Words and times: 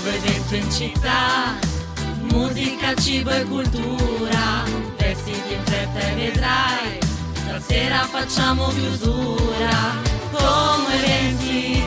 nuovo 0.00 0.16
evento 0.16 0.54
in 0.54 0.70
città, 0.70 1.58
musica, 2.32 2.94
cibo 2.94 3.30
e 3.30 3.44
cultura, 3.44 4.64
vestiti 4.96 5.52
in 5.52 5.62
fretta 5.64 5.98
e 5.98 6.14
vedrai, 6.14 6.98
stasera 7.34 7.98
facciamo 8.04 8.68
chiusura, 8.68 9.68
come 10.32 10.94
eventi. 10.94 11.84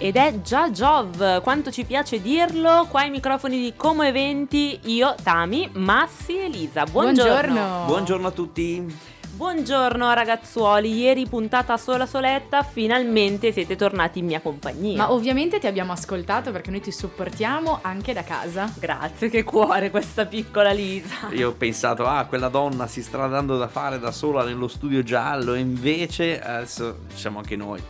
Ed 0.00 0.14
è 0.14 0.40
già 0.42 0.70
Jov, 0.70 1.40
quanto 1.42 1.72
ci 1.72 1.82
piace 1.82 2.22
dirlo, 2.22 2.86
qua 2.88 3.00
ai 3.00 3.10
microfoni 3.10 3.60
di 3.60 3.72
Como 3.74 4.04
Eventi, 4.04 4.78
io, 4.84 5.16
Tami, 5.20 5.68
Massi 5.72 6.38
e 6.38 6.48
Lisa. 6.48 6.84
Buongiorno. 6.84 7.24
Buongiorno. 7.24 7.84
Buongiorno 7.86 8.26
a 8.28 8.30
tutti. 8.30 8.96
Buongiorno 9.38 10.12
ragazzuoli, 10.14 10.98
ieri 10.98 11.28
puntata 11.28 11.76
sola 11.76 12.06
soletta, 12.06 12.64
finalmente 12.64 13.52
siete 13.52 13.76
tornati 13.76 14.18
in 14.18 14.26
mia 14.26 14.40
compagnia. 14.40 14.96
Ma 14.96 15.12
ovviamente 15.12 15.60
ti 15.60 15.68
abbiamo 15.68 15.92
ascoltato 15.92 16.50
perché 16.50 16.72
noi 16.72 16.80
ti 16.80 16.90
supportiamo 16.90 17.78
anche 17.82 18.12
da 18.12 18.24
casa. 18.24 18.68
Grazie, 18.76 19.30
che 19.30 19.44
cuore 19.44 19.90
questa 19.90 20.26
piccola 20.26 20.72
Lisa. 20.72 21.28
Io 21.30 21.50
ho 21.50 21.52
pensato, 21.52 22.04
ah, 22.04 22.24
quella 22.24 22.48
donna 22.48 22.88
si 22.88 23.00
sta 23.00 23.28
dando 23.28 23.56
da 23.56 23.68
fare 23.68 24.00
da 24.00 24.10
sola 24.10 24.42
nello 24.42 24.66
studio 24.66 25.04
giallo, 25.04 25.54
e 25.54 25.60
invece 25.60 26.40
adesso 26.40 27.02
siamo 27.14 27.38
anche 27.38 27.54
noi 27.54 27.80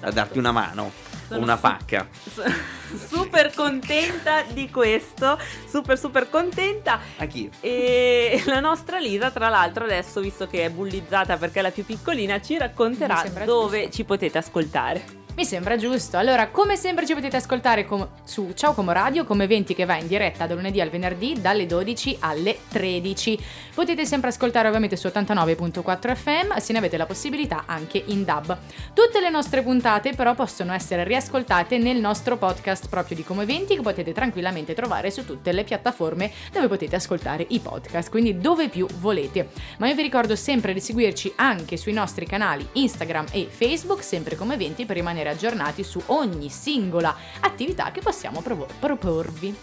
a 0.00 0.10
darti 0.10 0.38
una 0.38 0.52
mano, 0.52 0.90
Sono 1.26 1.40
una 1.40 1.56
su- 1.56 1.62
pacca. 1.62 2.06
Super 3.08 3.52
contenta 3.54 4.42
di 4.42 4.70
questo, 4.70 5.38
super 5.68 5.98
super 5.98 6.30
contenta. 6.30 7.00
Anch'io. 7.16 7.50
E 7.60 8.42
la 8.46 8.60
nostra 8.60 8.98
Lisa, 8.98 9.30
tra 9.30 9.48
l'altro, 9.48 9.84
adesso, 9.84 10.20
visto 10.20 10.46
che 10.46 10.64
è 10.64 10.70
bullizzata 10.70 11.36
perché 11.36 11.58
è 11.58 11.62
la 11.62 11.70
più 11.70 11.84
piccolina, 11.84 12.40
ci 12.40 12.56
racconterà 12.56 13.24
dove 13.44 13.78
giusto. 13.82 13.92
ci 13.96 14.04
potete 14.04 14.38
ascoltare. 14.38 15.22
Mi 15.36 15.44
sembra 15.44 15.76
giusto. 15.76 16.16
Allora, 16.16 16.46
come 16.46 16.76
sempre 16.76 17.04
ci 17.04 17.12
potete 17.12 17.34
ascoltare 17.34 17.84
com- 17.84 18.06
su 18.22 18.52
Ciao 18.54 18.72
Como 18.72 18.92
Radio, 18.92 19.24
come 19.24 19.44
eventi 19.44 19.74
che 19.74 19.84
va 19.84 19.96
in 19.96 20.06
diretta 20.06 20.46
da 20.46 20.54
lunedì 20.54 20.80
al 20.80 20.90
venerdì 20.90 21.40
dalle 21.40 21.66
12 21.66 22.18
alle 22.20 22.58
13. 22.68 23.38
Potete 23.74 24.06
sempre 24.06 24.28
ascoltare 24.28 24.68
ovviamente 24.68 24.94
su 24.94 25.08
89.4 25.08 26.14
FM, 26.14 26.56
se 26.58 26.72
ne 26.72 26.78
avete 26.78 26.96
la 26.96 27.06
possibilità 27.06 27.64
anche 27.66 28.00
in 28.06 28.22
DAB. 28.22 28.56
Tutte 28.94 29.20
le 29.20 29.28
nostre 29.28 29.62
puntate 29.62 30.12
però 30.14 30.36
possono 30.36 30.72
essere 30.72 31.02
riascoltate 31.02 31.78
nel 31.78 31.96
nostro 31.96 32.36
podcast 32.36 32.88
proprio 32.88 33.16
di 33.16 33.24
Come 33.24 33.42
Eventi 33.42 33.74
che 33.74 33.82
potete 33.82 34.12
tranquillamente 34.12 34.72
trovare 34.72 35.10
su 35.10 35.26
tutte 35.26 35.50
le 35.50 35.64
piattaforme 35.64 36.30
dove 36.52 36.68
potete 36.68 36.94
ascoltare 36.94 37.44
i 37.48 37.58
podcast, 37.58 38.08
quindi 38.08 38.38
dove 38.38 38.68
più 38.68 38.86
volete. 39.00 39.48
Ma 39.78 39.88
io 39.88 39.96
vi 39.96 40.02
ricordo 40.02 40.36
sempre 40.36 40.72
di 40.72 40.80
seguirci 40.80 41.32
anche 41.34 41.76
sui 41.76 41.92
nostri 41.92 42.24
canali 42.24 42.68
Instagram 42.74 43.26
e 43.32 43.48
Facebook, 43.50 44.04
sempre 44.04 44.36
come 44.36 44.54
eventi, 44.54 44.86
per 44.86 44.94
rimanere 44.94 45.22
aggiornati 45.30 45.82
su 45.84 46.00
ogni 46.06 46.48
singola 46.50 47.14
attività 47.40 47.90
che 47.90 48.00
possiamo 48.00 48.40
provo- 48.40 48.66
proporvi. 48.78 49.54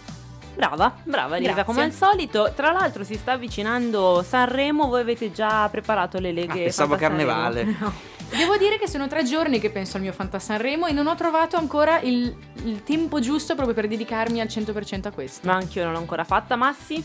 Brava, 0.54 0.94
brava 1.04 1.36
Lisa, 1.36 1.52
Grazie. 1.52 1.64
come 1.64 1.82
al 1.84 1.92
solito. 1.92 2.52
Tra 2.54 2.72
l'altro 2.72 3.04
si 3.04 3.14
sta 3.14 3.32
avvicinando 3.32 4.22
Sanremo, 4.22 4.86
voi 4.88 5.00
avete 5.00 5.32
già 5.32 5.66
preparato 5.70 6.18
le 6.18 6.30
leghe 6.32 6.52
Ah, 6.60 6.64
pensavo 6.64 6.96
carnevale. 6.96 7.64
No. 7.80 7.92
Devo 8.38 8.56
dire 8.56 8.78
che 8.78 8.88
sono 8.88 9.08
tre 9.08 9.24
giorni 9.24 9.58
che 9.60 9.68
penso 9.70 9.98
al 9.98 10.02
mio 10.02 10.12
Fanta 10.12 10.38
Sanremo 10.38 10.86
e 10.86 10.92
non 10.92 11.06
ho 11.06 11.14
trovato 11.14 11.56
ancora 11.58 12.00
il, 12.00 12.34
il 12.64 12.82
tempo 12.82 13.20
giusto 13.20 13.54
proprio 13.54 13.74
per 13.74 13.86
dedicarmi 13.88 14.40
al 14.40 14.46
100% 14.46 15.06
a 15.08 15.10
questo. 15.10 15.46
Ma 15.46 15.54
anch'io 15.56 15.84
non 15.84 15.92
l'ho 15.92 15.98
ancora 15.98 16.24
fatta, 16.24 16.56
Massi? 16.56 17.04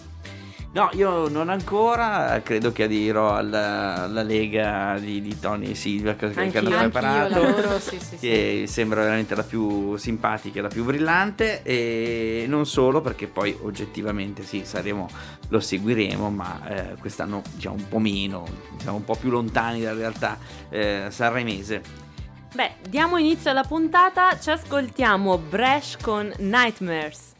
No, 0.73 0.89
io 0.93 1.27
non 1.27 1.49
ancora, 1.49 2.39
credo 2.43 2.71
che 2.71 2.83
adirò 2.83 3.33
alla, 3.33 4.03
alla 4.03 4.21
lega 4.21 4.97
di, 4.99 5.21
di 5.21 5.39
Tony 5.39 5.71
e 5.71 5.75
Silvia 5.75 6.15
che, 6.15 6.25
hanno 6.25 6.69
preparato. 6.69 7.41
lavoro, 7.41 7.79
sì, 7.79 7.97
sì, 7.99 8.05
sì. 8.05 8.17
che 8.17 8.63
sembra 8.67 9.01
veramente 9.01 9.33
la 9.33 9.43
più 9.43 9.95
simpatica, 9.95 10.61
la 10.61 10.67
più 10.67 10.83
brillante 10.83 11.63
e 11.63 12.45
non 12.47 12.65
solo 12.67 13.01
perché 13.01 13.27
poi 13.27 13.57
oggettivamente 13.61 14.43
sì, 14.43 14.63
saremo, 14.65 15.09
lo 15.47 15.59
seguiremo, 15.59 16.29
ma 16.29 16.61
eh, 16.67 16.95
quest'anno 16.99 17.41
diciamo 17.55 17.75
un 17.75 17.87
po' 17.87 17.99
meno, 17.99 18.45
siamo 18.77 18.97
un 18.97 19.03
po' 19.05 19.15
più 19.15 19.29
lontani 19.29 19.81
dalla 19.81 19.97
realtà 19.97 20.37
eh, 20.69 21.07
sanremese. 21.09 21.81
Beh, 22.53 22.75
diamo 22.87 23.17
inizio 23.17 23.49
alla 23.49 23.63
puntata, 23.63 24.37
ci 24.39 24.51
ascoltiamo 24.51 25.37
Bresh 25.37 25.97
con 26.01 26.31
Nightmares. 26.37 27.35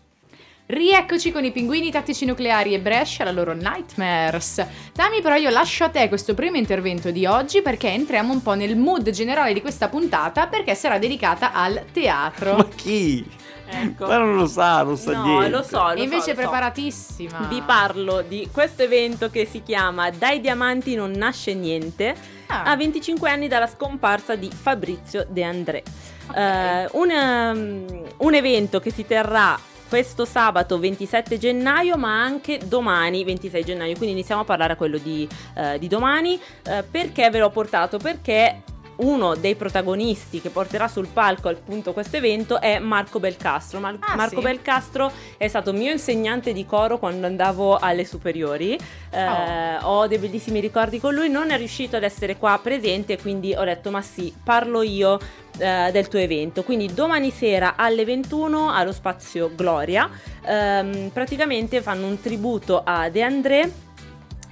Rieccoci 0.70 1.32
con 1.32 1.46
i 1.46 1.52
pinguini 1.54 1.90
tattici 1.92 2.26
nucleari 2.26 2.74
e 2.74 2.80
Brescia 2.82 3.24
alla 3.24 3.32
loro 3.32 3.54
Nightmares. 3.54 4.66
Tami, 4.92 5.22
però 5.22 5.36
io 5.36 5.50
lascio 5.50 5.86
a 5.86 5.90
te 5.90 6.10
questo 6.10 6.34
primo 6.34 6.58
intervento 6.58 7.10
di 7.10 7.26
oggi 7.26 7.62
perché 7.62 7.88
entriamo 7.90 8.34
un 8.34 8.42
po' 8.42 8.54
nel 8.54 8.76
mood 8.76 9.10
generale 9.12 9.54
di 9.54 9.62
questa 9.62 9.88
puntata 9.88 10.48
perché 10.48 10.76
sarà 10.76 10.98
dedicata 10.98 11.54
al 11.54 11.76
Ma 11.76 11.82
teatro. 11.94 12.68
chi? 12.76 13.26
Ecco. 13.70 14.08
Ma 14.08 14.18
non 14.18 14.36
lo 14.36 14.46
sa, 14.46 14.84
non 14.84 14.98
sa 14.98 15.14
no, 15.14 15.24
niente. 15.24 15.50
lo 15.50 15.64
so, 15.64 15.94
lo 15.94 16.02
invece 16.02 16.22
so, 16.22 16.28
lo 16.32 16.34
so. 16.36 16.42
preparatissima. 16.42 17.48
Vi 17.50 17.62
parlo 17.66 18.22
di 18.22 18.50
questo 18.52 18.84
evento 18.84 19.30
che 19.30 19.46
si 19.46 19.64
chiama 19.64 20.10
Dai 20.10 20.42
diamanti 20.42 20.96
non 20.96 21.12
nasce 21.12 21.54
niente. 21.54 22.14
Ah, 22.48 22.64
A 22.64 22.76
25 22.76 23.30
anni 23.30 23.48
dalla 23.48 23.68
scomparsa 23.68 24.36
di 24.36 24.50
Fabrizio 24.54 25.26
De 25.30 25.44
André. 25.44 25.84
ok. 26.28 26.36
Eh, 26.36 26.90
un, 26.92 27.10
um, 27.10 28.04
un 28.18 28.34
evento 28.34 28.82
che 28.82 28.92
si 28.92 29.06
terrà 29.06 29.58
questo 29.88 30.26
sabato 30.26 30.80
27 30.80 31.38
gennaio, 31.38 31.98
ma 31.98 32.22
anche 32.22 32.60
domani 32.66 33.24
26 33.24 33.64
gennaio. 33.64 33.96
Quindi 33.96 34.14
iniziamo 34.16 34.42
a 34.42 34.46
parlare 34.46 34.74
a 34.74 34.76
quello 34.76 34.98
di, 34.98 35.28
eh, 35.56 35.80
di 35.80 35.88
domani. 35.88 36.40
Eh, 36.64 36.84
perché 36.90 37.30
ve 37.30 37.40
l'ho 37.40 37.50
portato? 37.50 37.98
Perché 37.98 38.62
uno 38.98 39.36
dei 39.36 39.56
protagonisti 39.56 40.42
che 40.42 40.50
porterà 40.50 40.88
sul 40.88 41.08
palco 41.08 41.50
appunto 41.50 41.94
questo 41.94 42.18
evento 42.18 42.60
è 42.60 42.80
Marco 42.80 43.20
Belcastro. 43.20 43.80
Mar- 43.80 43.98
Ah, 44.00 44.16
Marco 44.16 44.38
sì? 44.38 44.42
Belcastro 44.42 45.12
è 45.38 45.48
stato 45.48 45.72
mio 45.74 45.92
insegnante 45.92 46.52
di 46.54 46.66
coro 46.66 46.98
quando 46.98 47.26
andavo 47.28 47.78
alle 47.78 48.06
superiori. 48.06 48.78
Eh, 49.12 49.78
Ho 49.82 50.08
dei 50.08 50.18
bellissimi 50.18 50.60
ricordi 50.60 51.00
con 51.00 51.14
lui. 51.14 51.30
Non 51.30 51.52
è 51.52 51.58
riuscito 51.58 51.96
ad 51.96 52.04
essere 52.04 52.38
qua 52.38 52.60
presente, 52.62 53.18
quindi 53.20 53.54
ho 53.56 53.64
detto: 53.64 53.92
Ma 53.92 54.02
sì, 54.02 54.34
parlo 54.44 54.82
io 54.82 55.20
eh, 55.60 55.90
del 55.92 56.08
tuo 56.08 56.20
evento. 56.20 56.64
Quindi 56.64 56.92
domani 56.94 57.30
sera 57.32 57.76
alle 57.76 58.04
21 58.06 58.72
allo 58.74 58.92
spazio 58.92 59.52
Gloria. 59.56 60.10
ehm, 60.46 61.10
praticamente 61.14 61.82
fanno 61.82 62.08
un 62.08 62.20
tributo 62.20 62.82
a 62.84 63.10
De 63.10 63.22
André 63.22 63.72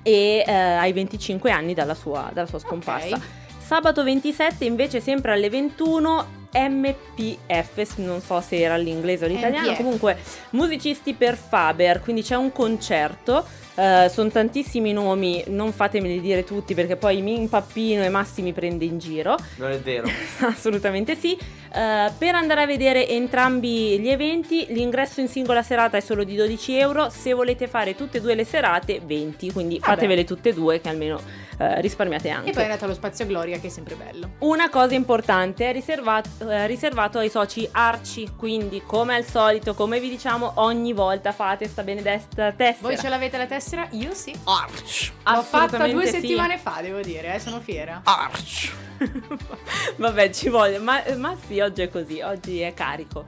e 0.04 0.44
eh, 0.46 0.52
ai 0.54 0.94
25 0.94 1.50
anni 1.52 1.74
dalla 1.74 1.96
sua, 1.96 2.30
dalla 2.32 2.48
sua 2.48 2.60
scomparsa. 2.60 3.16
Ok. 3.16 3.22
Sabato 3.66 4.04
27 4.04 4.64
invece 4.64 5.00
sempre 5.00 5.32
alle 5.32 5.50
21 5.50 6.44
MPF, 6.54 7.98
non 7.98 8.22
so 8.22 8.40
se 8.40 8.62
era 8.62 8.78
l'inglese 8.78 9.26
o 9.26 9.28
l'italiano, 9.28 9.70
MPF. 9.70 9.78
comunque 9.78 10.18
musicisti 10.52 11.16
per 11.16 11.36
Faber, 11.36 12.00
quindi 12.00 12.22
c'è 12.22 12.36
un 12.36 12.52
concerto, 12.52 13.44
eh, 13.74 14.08
sono 14.14 14.30
tantissimi 14.30 14.94
nomi, 14.94 15.44
non 15.48 15.74
fatemeli 15.74 16.22
dire 16.22 16.44
tutti 16.44 16.76
perché 16.76 16.96
poi 16.96 17.24
mi 17.24 17.40
impappino 17.40 18.04
e 18.04 18.10
Massi 18.10 18.44
mi 18.44 18.54
prende 18.54 18.86
in 18.86 19.00
giro, 19.00 19.36
Non 19.56 19.72
è 19.72 19.80
vero. 19.80 20.08
assolutamente 20.46 21.16
sì. 21.16 21.34
Eh, 21.36 22.12
per 22.18 22.36
andare 22.36 22.62
a 22.62 22.66
vedere 22.68 23.10
entrambi 23.10 24.00
gli 24.00 24.10
eventi 24.10 24.68
l'ingresso 24.70 25.22
in 25.22 25.28
singola 25.28 25.64
serata 25.64 25.98
è 25.98 26.02
solo 26.02 26.24
di 26.24 26.36
12 26.36 26.78
euro, 26.78 27.10
se 27.10 27.34
volete 27.34 27.68
fare 27.68 27.96
tutte 27.96 28.20
e 28.20 28.22
due 28.22 28.36
le 28.36 28.46
serate 28.46 29.02
20, 29.04 29.52
quindi 29.52 29.80
Vabbè. 29.80 29.94
fatevele 29.96 30.24
tutte 30.24 30.50
e 30.50 30.54
due 30.54 30.80
che 30.80 30.88
almeno 30.88 31.20
eh, 31.58 31.82
risparmiate 31.82 32.30
anche. 32.30 32.50
E 32.50 32.54
poi 32.54 32.62
è 32.62 32.66
andato 32.66 32.86
allo 32.86 32.94
spazio 32.94 33.26
Gloria 33.26 33.60
che 33.60 33.68
è 33.68 33.70
sempre 33.70 33.96
bello. 33.96 34.32
Una 34.40 34.70
cosa 34.70 34.94
importante 34.94 35.70
è 35.70 35.72
riservato, 35.72 36.50
eh, 36.50 36.68
riservato 36.68 37.20
ai 37.20 37.30
soci 37.30 37.68
arci, 37.72 38.32
quindi 38.36 38.82
come 38.86 39.16
al 39.16 39.26
solito, 39.26 39.74
come 39.74 40.00
vi 40.00 40.10
diciamo 40.10 40.54
ogni 40.56 40.94
volta 40.94 41.32
fate 41.32 41.68
sta 41.68 41.84
benedetta 41.84 42.52
tessera. 42.52 42.88
Voi 42.88 42.98
ce 42.98 43.10
l'avete 43.10 43.38
la 43.38 43.46
tessera? 43.46 43.88
Io 43.92 44.14
sì. 44.14 44.34
Arch! 44.44 45.12
L'ho 45.24 45.42
fatta 45.42 45.88
due 45.88 46.06
sì. 46.06 46.20
settimane 46.20 46.58
fa, 46.58 46.80
devo 46.82 47.02
dire, 47.02 47.36
eh, 47.36 47.40
sono 47.40 47.60
fiera. 47.60 48.02
Arch! 48.04 48.74
Vabbè, 49.98 50.30
ci 50.32 50.50
voglio, 50.50 50.82
ma, 50.82 51.02
ma 51.18 51.36
sì, 51.48 51.60
oggi 51.60 51.82
è 51.82 51.90
così, 51.90 52.22
oggi 52.22 52.60
è 52.60 52.74
carico. 52.74 53.26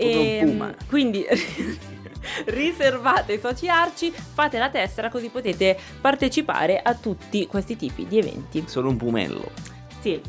Un 0.00 0.38
puma. 0.44 0.74
Quindi 0.88 1.26
riservate 2.46 3.32
ai 3.32 3.40
soci 3.40 3.68
arci, 3.68 4.10
fate 4.12 4.58
la 4.58 4.70
tessera 4.70 5.08
così 5.10 5.28
potete 5.28 5.76
partecipare 6.00 6.80
a 6.82 6.94
tutti 6.94 7.46
questi 7.46 7.76
tipi 7.76 8.06
di 8.06 8.18
eventi. 8.18 8.64
Solo 8.66 8.88
un 8.88 8.96
pumello. 8.96 9.50
Sì, 10.00 10.20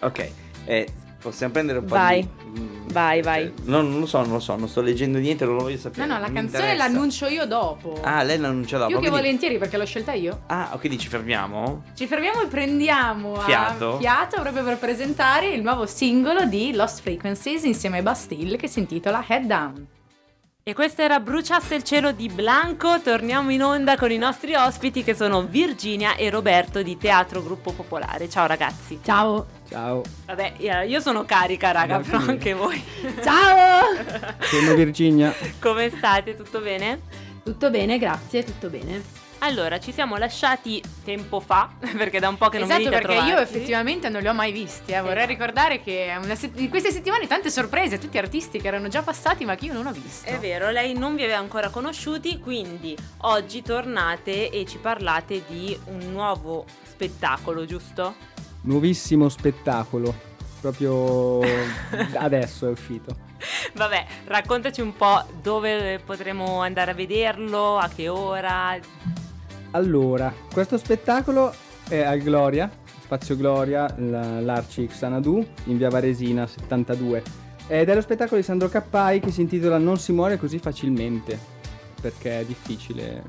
Ok, 0.00 0.30
eh, 0.66 0.86
possiamo 1.20 1.52
prendere 1.52 1.78
un 1.78 1.86
po' 1.86 1.94
Vai. 1.94 2.20
di... 2.20 2.60
mm, 2.60 2.88
Vai, 2.92 3.22
cioè, 3.22 3.32
vai. 3.32 3.52
no, 3.64 3.80
non 3.80 3.98
lo 4.00 4.06
so, 4.06 4.20
non 4.20 4.32
lo 4.32 4.38
so, 4.40 4.54
non 4.56 4.68
sto 4.68 4.80
leggendo 4.82 5.18
niente, 5.18 5.44
non 5.46 5.54
lo 5.56 5.62
voglio 5.62 5.74
No, 5.76 5.80
sapere. 5.80 6.06
no, 6.06 6.12
la 6.12 6.18
non 6.20 6.28
mi 6.30 6.34
canzone 6.36 6.62
interessa. 6.70 6.86
l'annuncio 6.88 7.26
io 7.26 7.46
dopo. 7.46 7.98
Ah, 8.02 8.22
lei 8.22 8.38
l'annuncia 8.38 8.76
dopo. 8.76 8.88
Più 8.90 9.00
che 9.00 9.08
quindi- 9.08 9.18
volentieri 9.26 9.58
perché 9.58 9.76
l'ho 9.78 9.86
scelta 9.86 10.12
io. 10.12 10.42
Ah, 10.46 10.70
ok, 10.74 10.80
quindi 10.80 10.98
ci 10.98 11.08
fermiamo? 11.08 11.82
Ci 11.94 12.06
fermiamo 12.06 12.42
e 12.42 12.46
prendiamo 12.46 13.34
a 13.34 13.40
Fiato. 13.44 13.98
fiato 13.98 14.40
proprio 14.42 14.62
per 14.64 14.76
presentare 14.78 15.48
il 15.48 15.62
nuovo 15.62 15.86
singolo 15.86 16.44
di 16.44 16.72
Lost 16.74 17.00
Frequencies 17.00 17.64
insieme 17.64 17.98
a 17.98 18.02
Bastille 18.02 18.56
che 18.56 18.68
si 18.68 18.78
intitola 18.78 19.24
Head 19.26 19.44
Down. 19.46 19.86
E 20.68 20.74
questo 20.74 21.00
era 21.00 21.20
Bruciasse 21.20 21.76
il 21.76 21.84
cielo 21.84 22.10
di 22.10 22.28
Blanco. 22.28 23.00
Torniamo 23.00 23.52
in 23.52 23.62
onda 23.62 23.96
con 23.96 24.10
i 24.10 24.18
nostri 24.18 24.56
ospiti 24.56 25.04
che 25.04 25.14
sono 25.14 25.44
Virginia 25.44 26.16
e 26.16 26.28
Roberto 26.28 26.82
di 26.82 26.96
Teatro 26.96 27.40
Gruppo 27.40 27.70
Popolare. 27.70 28.28
Ciao 28.28 28.48
ragazzi. 28.48 28.98
Ciao. 29.00 29.46
Ciao. 29.68 30.02
Vabbè, 30.24 30.54
io 30.58 30.98
sono 30.98 31.24
carica, 31.24 31.70
raga, 31.70 32.00
però 32.00 32.18
anche 32.18 32.52
voi. 32.52 32.82
Ciao. 33.22 33.94
Sono 34.40 34.74
Virginia. 34.74 35.32
Come 35.60 35.88
state? 35.88 36.34
Tutto 36.34 36.58
bene? 36.58 37.02
Tutto 37.44 37.70
bene, 37.70 37.96
grazie, 37.96 38.42
tutto 38.42 38.68
bene. 38.68 39.25
Allora, 39.40 39.78
ci 39.78 39.92
siamo 39.92 40.16
lasciati 40.16 40.82
tempo 41.04 41.40
fa, 41.40 41.70
perché 41.96 42.18
da 42.20 42.28
un 42.28 42.36
po' 42.38 42.48
che 42.48 42.58
non 42.58 42.68
esatto, 42.70 42.88
venite 42.88 43.04
a 43.04 43.06
perché 43.06 43.28
io 43.28 43.38
effettivamente 43.38 44.08
non 44.08 44.22
li 44.22 44.28
ho 44.28 44.34
mai 44.34 44.50
visti. 44.50 44.92
eh. 44.92 45.00
Vorrei 45.00 45.18
Esatto. 45.24 45.30
ricordare 45.32 45.82
che 45.82 46.12
una 46.20 46.34
se- 46.34 46.50
in 46.54 46.68
queste 46.70 46.90
settimane 46.90 47.26
tante 47.26 47.50
sorprese, 47.50 47.98
tutti 47.98 48.18
artisti 48.18 48.60
che 48.60 48.66
erano 48.66 48.88
già 48.88 49.02
passati 49.02 49.44
ma 49.44 49.54
che 49.54 49.66
io 49.66 49.72
non 49.74 49.86
ho 49.86 49.92
visto. 49.92 50.28
È 50.28 50.38
vero, 50.38 50.70
lei 50.70 50.94
non 50.94 51.14
vi 51.14 51.22
aveva 51.24 51.38
ancora 51.38 51.68
conosciuti, 51.68 52.38
quindi 52.40 52.96
oggi 53.18 53.62
tornate 53.62 54.50
e 54.50 54.64
ci 54.66 54.78
parlate 54.78 55.42
di 55.46 55.78
un 55.86 56.10
nuovo 56.10 56.64
spettacolo, 56.82 57.64
giusto? 57.66 58.14
Nuovissimo 58.62 59.28
spettacolo. 59.28 60.34
Proprio 60.60 61.40
adesso 62.16 62.66
è 62.66 62.70
uscito. 62.70 63.14
Vabbè, 63.74 64.06
raccontaci 64.24 64.80
un 64.80 64.96
po' 64.96 65.22
dove 65.40 66.00
potremo 66.04 66.62
andare 66.62 66.90
a 66.92 66.94
vederlo, 66.94 67.76
a 67.76 67.88
che 67.94 68.08
ora. 68.08 68.76
Allora, 69.72 70.32
questo 70.52 70.78
spettacolo 70.78 71.52
è 71.88 72.00
al 72.00 72.20
Gloria, 72.20 72.70
Spazio 73.02 73.36
Gloria, 73.36 73.92
l'Arci 73.96 74.86
Xanadu, 74.86 75.46
in 75.64 75.76
via 75.76 75.90
Varesina 75.90 76.46
72. 76.46 77.22
Ed 77.68 77.88
è 77.88 77.94
lo 77.94 78.00
spettacolo 78.00 78.40
di 78.40 78.46
Sandro 78.46 78.68
Cappai 78.68 79.20
che 79.20 79.30
si 79.30 79.40
intitola 79.40 79.78
Non 79.78 79.98
si 79.98 80.12
muore 80.12 80.38
così 80.38 80.58
facilmente, 80.58 81.38
perché 82.00 82.40
è 82.40 82.44
difficile. 82.44 83.22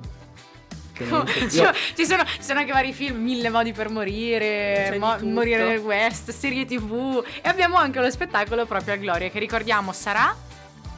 Oh, 1.10 1.24
Io- 1.52 1.74
ci, 1.96 2.06
sono, 2.06 2.24
ci 2.26 2.42
sono 2.42 2.60
anche 2.60 2.72
vari 2.72 2.94
film, 2.94 3.22
Mille 3.22 3.50
modi 3.50 3.72
per 3.72 3.90
morire, 3.90 4.96
Mo-. 5.00 5.18
Morire 5.22 5.68
nel 5.68 5.80
West, 5.80 6.32
serie 6.32 6.66
tv 6.66 7.24
e 7.42 7.48
abbiamo 7.50 7.76
anche 7.78 8.00
lo 8.00 8.10
spettacolo 8.10 8.66
proprio 8.66 8.94
a 8.94 8.98
Gloria 8.98 9.30
che 9.30 9.38
ricordiamo 9.38 9.92
sarà 9.92 10.36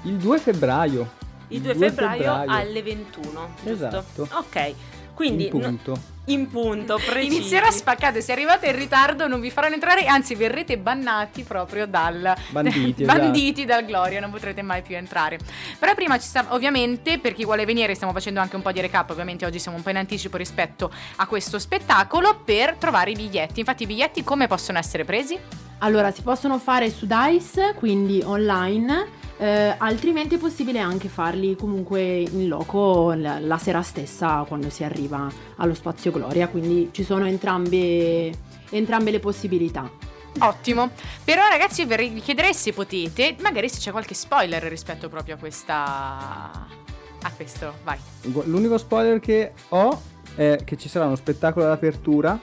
Il 0.04 0.16
2 0.16 0.38
febbraio. 0.40 1.18
Il 1.50 1.62
2 1.62 1.74
febbraio, 1.76 2.44
alle 2.48 2.82
21, 2.82 3.50
giusto? 3.64 3.72
Esatto. 3.72 4.28
Ok, 4.34 4.74
quindi 5.20 5.48
in 5.48 5.52
no- 5.52 5.60
punto. 5.60 6.00
in 6.28 6.50
punto, 6.50 6.96
preciso. 6.96 7.36
Inizierà 7.36 7.70
spaccato, 7.72 8.22
se 8.22 8.32
arrivate 8.32 8.68
in 8.68 8.78
ritardo 8.78 9.28
non 9.28 9.42
vi 9.42 9.52
faranno 9.52 9.74
entrare, 9.74 10.06
anzi 10.06 10.34
verrete 10.34 10.78
bannati 10.78 11.44
proprio 11.44 11.86
dal 11.86 12.34
Banditi, 12.52 13.04
esatto. 13.04 13.20
banditi 13.20 13.66
dal 13.66 13.84
Gloria, 13.84 14.22
non 14.22 14.32
potrete 14.32 14.62
mai 14.62 14.82
più 14.82 14.96
entrare. 14.96 15.38
Però 15.78 15.94
prima 15.94 16.18
ci 16.18 16.26
sta, 16.26 16.46
ovviamente, 16.52 17.20
per 17.20 17.34
chi 17.34 17.44
vuole 17.44 17.66
venire, 17.66 17.96
stiamo 17.96 18.14
facendo 18.14 18.40
anche 18.40 18.56
un 18.56 18.62
po' 18.62 18.72
di 18.72 18.80
recap, 18.80 19.10
ovviamente 19.10 19.46
oggi 19.46 19.60
siamo 19.60 19.76
un 19.76 19.84
po' 19.84 19.90
in 19.90 19.98
anticipo 19.98 20.38
rispetto 20.38 20.90
a 21.18 21.28
questo 21.28 21.60
spettacolo 21.60 22.40
per 22.46 22.76
trovare 22.76 23.12
i 23.12 23.16
biglietti. 23.16 23.60
Infatti 23.60 23.84
i 23.84 23.88
biglietti 23.88 24.24
come 24.24 24.48
possono 24.48 24.78
essere 24.78 25.04
presi? 25.04 25.38
Allora, 25.80 26.12
si 26.12 26.22
possono 26.22 26.60
fare 26.60 26.90
su 26.90 27.06
Dice, 27.06 27.74
quindi 27.76 28.22
online, 28.24 29.19
eh, 29.40 29.74
altrimenti 29.78 30.36
è 30.36 30.38
possibile 30.38 30.80
anche 30.80 31.08
farli 31.08 31.56
comunque 31.56 32.02
in 32.02 32.50
loco 32.50 33.14
la, 33.14 33.40
la 33.40 33.58
sera 33.58 33.82
stessa 33.82 34.44
quando 34.46 34.70
si 34.70 34.84
arriva 34.84 35.32
allo 35.56 35.74
Spazio 35.74 36.12
Gloria, 36.12 36.50
quindi 36.50 36.90
ci 36.92 37.06
sono 37.06 37.26
entrambe, 37.26 38.32
entrambe 38.70 39.12
le 39.12 39.20
possibilità. 39.20 39.90
Ottimo. 40.40 40.92
Però 41.24 41.42
ragazzi 41.48 41.84
io 41.84 41.96
vi 41.96 42.20
chiederei 42.20 42.54
se 42.54 42.74
potete, 42.74 43.38
magari 43.40 43.70
se 43.70 43.80
c'è 43.80 43.92
qualche 43.92 44.14
spoiler 44.14 44.62
rispetto 44.64 45.08
proprio 45.08 45.36
a 45.36 45.38
questa... 45.38 46.68
a 47.22 47.32
questo, 47.34 47.76
vai. 47.86 47.98
L'unico 48.44 48.78
spoiler 48.78 49.22
che 49.22 49.54
ho 49.70 50.02
è 50.36 50.60
che 50.66 50.78
ci 50.78 50.90
sarà 50.90 51.06
uno 51.06 51.16
spettacolo 51.16 51.66
all'apertura 51.66 52.38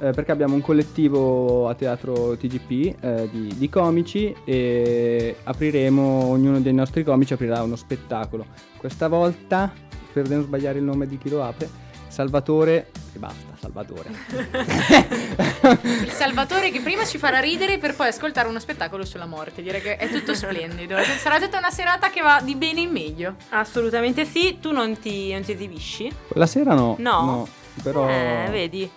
eh, 0.00 0.10
perché 0.10 0.32
abbiamo 0.32 0.54
un 0.54 0.60
collettivo 0.60 1.68
a 1.68 1.74
teatro 1.74 2.36
TGP 2.36 2.96
eh, 3.00 3.28
di, 3.30 3.54
di 3.56 3.68
comici 3.68 4.34
e 4.44 5.36
apriremo, 5.42 6.02
ognuno 6.02 6.60
dei 6.60 6.74
nostri 6.74 7.04
comici 7.04 7.32
aprirà 7.32 7.62
uno 7.62 7.76
spettacolo. 7.76 8.46
Questa 8.76 9.08
volta, 9.08 9.72
spero 10.08 10.28
di 10.28 10.34
non 10.34 10.44
sbagliare 10.44 10.78
il 10.78 10.84
nome 10.84 11.06
di 11.06 11.18
chi 11.18 11.28
lo 11.28 11.42
apre, 11.42 11.82
Salvatore 12.14 12.92
e 13.12 13.18
basta, 13.18 13.56
Salvatore. 13.58 14.10
Il 16.04 16.10
Salvatore 16.10 16.70
che 16.70 16.80
prima 16.80 17.04
ci 17.04 17.18
farà 17.18 17.40
ridere 17.40 17.78
per 17.78 17.96
poi 17.96 18.06
ascoltare 18.06 18.46
uno 18.46 18.60
spettacolo 18.60 19.04
sulla 19.04 19.26
morte. 19.26 19.62
Direi 19.62 19.80
che 19.80 19.96
è 19.96 20.08
tutto 20.08 20.32
splendido. 20.32 20.96
Sarà 21.18 21.40
tutta 21.40 21.58
una 21.58 21.70
serata 21.70 22.10
che 22.10 22.20
va 22.20 22.40
di 22.40 22.54
bene 22.54 22.82
in 22.82 22.90
meglio. 22.90 23.34
Assolutamente 23.48 24.24
sì, 24.24 24.58
tu 24.60 24.70
non 24.70 24.96
ti, 25.00 25.32
non 25.32 25.42
ti 25.42 25.52
esibisci? 25.52 26.12
La 26.34 26.46
sera 26.46 26.74
no. 26.74 26.94
No? 27.00 27.48
però... 27.82 28.08
Eh, 28.08 28.48
vedi. 28.50 28.90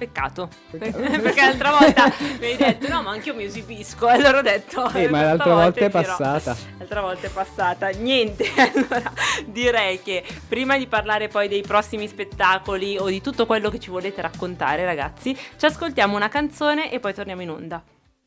Peccato. 0.00 0.48
Peccato. 0.70 1.20
Perché 1.20 1.40
l'altra 1.44 1.76
volta 1.78 2.10
mi 2.38 2.46
hai 2.46 2.56
detto 2.56 2.88
no, 2.88 3.02
ma 3.02 3.10
anche 3.10 3.28
io 3.28 3.34
mi 3.34 3.44
esibisco. 3.44 4.08
E 4.08 4.12
allora 4.12 4.38
ho 4.38 4.42
detto. 4.42 4.90
Eh, 4.94 5.08
ma 5.10 5.22
l'altra 5.24 5.52
volta 5.52 5.80
è 5.80 5.88
dirò. 5.88 6.00
passata. 6.00 6.56
L'altra 6.78 7.00
volta 7.02 7.26
è 7.26 7.30
passata. 7.30 7.88
Niente. 7.88 8.48
Allora 8.80 9.12
direi 9.44 10.00
che 10.00 10.24
prima 10.48 10.78
di 10.78 10.86
parlare 10.86 11.28
poi 11.28 11.48
dei 11.48 11.60
prossimi 11.60 12.08
spettacoli 12.08 12.96
o 12.96 13.08
di 13.08 13.20
tutto 13.20 13.44
quello 13.44 13.68
che 13.68 13.78
ci 13.78 13.90
volete 13.90 14.22
raccontare, 14.22 14.86
ragazzi, 14.86 15.36
ci 15.56 15.66
ascoltiamo 15.66 16.16
una 16.16 16.28
canzone 16.28 16.90
e 16.90 16.98
poi 16.98 17.12
torniamo 17.12 17.42
in 17.42 17.50
onda. 17.50 17.82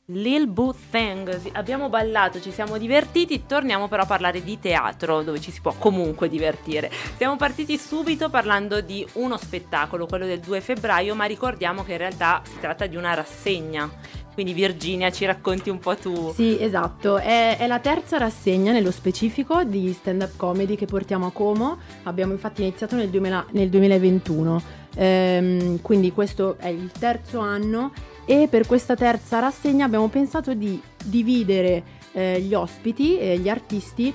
Lil 0.07 0.47
Boo 0.47 0.75
Thing, 0.89 1.39
Sì, 1.39 1.49
abbiamo 1.53 1.87
ballato, 1.87 2.41
ci 2.41 2.51
siamo 2.51 2.77
divertiti, 2.77 3.45
torniamo 3.45 3.87
però 3.87 4.03
a 4.03 4.05
parlare 4.05 4.43
di 4.43 4.59
teatro 4.59 5.21
dove 5.21 5.39
ci 5.39 5.49
si 5.49 5.61
può 5.61 5.73
comunque 5.77 6.27
divertire. 6.27 6.91
Siamo 7.15 7.37
partiti 7.37 7.77
subito 7.77 8.29
parlando 8.29 8.81
di 8.81 9.07
uno 9.13 9.37
spettacolo, 9.37 10.05
quello 10.05 10.25
del 10.25 10.41
2 10.41 10.59
febbraio, 10.59 11.15
ma 11.15 11.23
ricordiamo 11.23 11.85
che 11.85 11.93
in 11.93 11.99
realtà 11.99 12.41
si 12.43 12.59
tratta 12.59 12.85
di 12.85 12.97
una 12.97 13.13
rassegna. 13.13 13.89
Quindi 14.33 14.51
Virginia 14.51 15.09
ci 15.09 15.23
racconti 15.23 15.69
un 15.69 15.79
po' 15.79 15.95
tu. 15.95 16.33
Sì, 16.33 16.61
esatto, 16.61 17.17
è, 17.17 17.55
è 17.57 17.65
la 17.65 17.79
terza 17.79 18.17
rassegna 18.17 18.73
nello 18.73 18.91
specifico 18.91 19.63
di 19.63 19.93
stand-up 19.93 20.35
comedy 20.35 20.75
che 20.75 20.85
portiamo 20.85 21.27
a 21.27 21.31
Como, 21.31 21.77
abbiamo 22.03 22.33
infatti 22.33 22.61
iniziato 22.61 22.97
nel, 22.97 23.07
2000 23.07 23.45
nel 23.51 23.69
2021, 23.69 24.81
Ehm, 24.95 25.81
quindi 25.81 26.11
questo 26.11 26.57
è 26.59 26.67
il 26.67 26.91
terzo 26.91 27.39
anno 27.39 27.91
e 28.25 28.47
per 28.49 28.65
questa 28.65 28.95
terza 28.95 29.39
rassegna 29.39 29.85
abbiamo 29.85 30.07
pensato 30.07 30.53
di 30.53 30.81
dividere 31.03 31.83
eh, 32.13 32.39
gli 32.41 32.53
ospiti 32.53 33.17
e 33.17 33.37
gli 33.37 33.49
artisti 33.49 34.13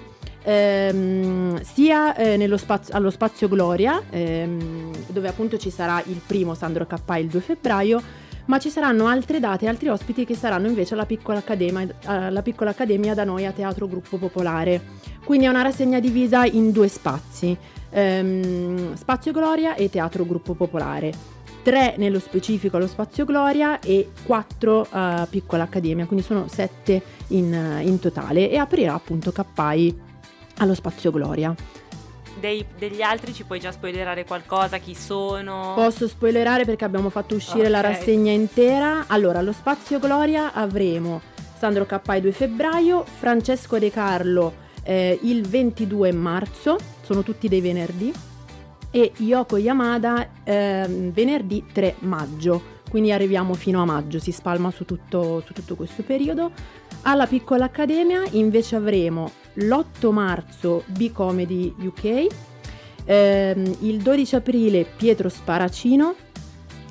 ehm, 0.48 1.60
sia 1.60 2.14
eh, 2.14 2.56
spazio, 2.56 2.94
allo 2.94 3.10
Spazio 3.10 3.48
Gloria, 3.48 4.02
ehm, 4.10 4.90
dove 5.08 5.28
appunto 5.28 5.58
ci 5.58 5.70
sarà 5.70 6.02
il 6.06 6.20
primo 6.26 6.54
Sandro 6.54 6.86
Cappai 6.86 7.22
il 7.22 7.28
2 7.28 7.40
febbraio, 7.40 8.02
ma 8.46 8.58
ci 8.58 8.70
saranno 8.70 9.06
altre 9.06 9.40
date 9.40 9.66
e 9.66 9.68
altri 9.68 9.88
ospiti 9.88 10.24
che 10.24 10.34
saranno 10.34 10.68
invece 10.68 10.94
alla 10.94 11.04
piccola, 11.04 11.38
accademia, 11.38 11.86
alla 12.04 12.40
piccola 12.40 12.70
accademia 12.70 13.14
da 13.14 13.24
noi 13.24 13.44
a 13.44 13.52
Teatro 13.52 13.86
Gruppo 13.86 14.16
Popolare. 14.16 14.80
Quindi 15.22 15.44
è 15.44 15.48
una 15.50 15.60
rassegna 15.60 16.00
divisa 16.00 16.46
in 16.46 16.72
due 16.72 16.88
spazi, 16.88 17.54
ehm, 17.90 18.94
Spazio 18.94 19.32
Gloria 19.32 19.74
e 19.74 19.90
Teatro 19.90 20.24
Gruppo 20.24 20.54
Popolare. 20.54 21.36
Tre 21.68 21.96
nello 21.98 22.18
specifico 22.18 22.78
allo 22.78 22.86
Spazio 22.86 23.26
Gloria 23.26 23.78
e 23.80 24.08
quattro 24.24 24.86
a 24.88 25.26
Piccola 25.28 25.64
Accademia, 25.64 26.06
quindi 26.06 26.24
sono 26.24 26.48
sette 26.48 27.02
in, 27.28 27.80
in 27.82 27.98
totale 27.98 28.48
e 28.48 28.56
aprirà 28.56 28.94
appunto 28.94 29.32
Cappai 29.32 29.94
allo 30.60 30.74
Spazio 30.74 31.10
Gloria. 31.10 31.54
Dei- 32.40 32.64
degli 32.78 33.02
altri 33.02 33.34
ci 33.34 33.44
puoi 33.44 33.60
già 33.60 33.70
spoilerare 33.70 34.24
qualcosa? 34.24 34.78
Chi 34.78 34.94
sono? 34.94 35.72
Posso 35.74 36.08
spoilerare 36.08 36.64
perché 36.64 36.86
abbiamo 36.86 37.10
fatto 37.10 37.34
uscire 37.34 37.68
la 37.68 37.80
Ok. 37.80 37.84
rassegna 37.84 38.32
intera. 38.32 39.04
Allora, 39.06 39.40
allo 39.40 39.52
Spazio 39.52 39.98
Gloria 39.98 40.54
avremo 40.54 41.20
Sandro 41.58 41.84
Cappai 41.84 42.22
2 42.22 42.32
febbraio, 42.32 43.04
Francesco 43.04 43.78
De 43.78 43.90
Carlo 43.90 44.54
eh, 44.84 45.18
il 45.24 45.46
22 45.46 46.12
marzo, 46.12 46.78
sono 47.02 47.22
tutti 47.22 47.46
dei 47.46 47.60
venerdì, 47.60 48.10
e 49.00 49.12
Yoko 49.18 49.56
Yamada 49.56 50.28
ehm, 50.44 51.12
venerdì 51.12 51.64
3 51.72 51.96
maggio. 52.00 52.76
Quindi 52.88 53.12
arriviamo 53.12 53.54
fino 53.54 53.82
a 53.82 53.84
maggio, 53.84 54.18
si 54.18 54.32
spalma 54.32 54.70
su 54.70 54.84
tutto, 54.84 55.42
su 55.44 55.52
tutto 55.52 55.74
questo 55.74 56.02
periodo. 56.02 56.52
Alla 57.02 57.26
piccola 57.26 57.66
accademia 57.66 58.22
invece 58.30 58.76
avremo 58.76 59.30
l'8 59.54 60.10
marzo 60.10 60.84
B-Comedy 60.86 61.74
UK, 61.78 62.26
ehm, 63.04 63.76
il 63.80 63.98
12 63.98 64.34
aprile 64.36 64.86
Pietro 64.96 65.28
Sparacino, 65.28 66.14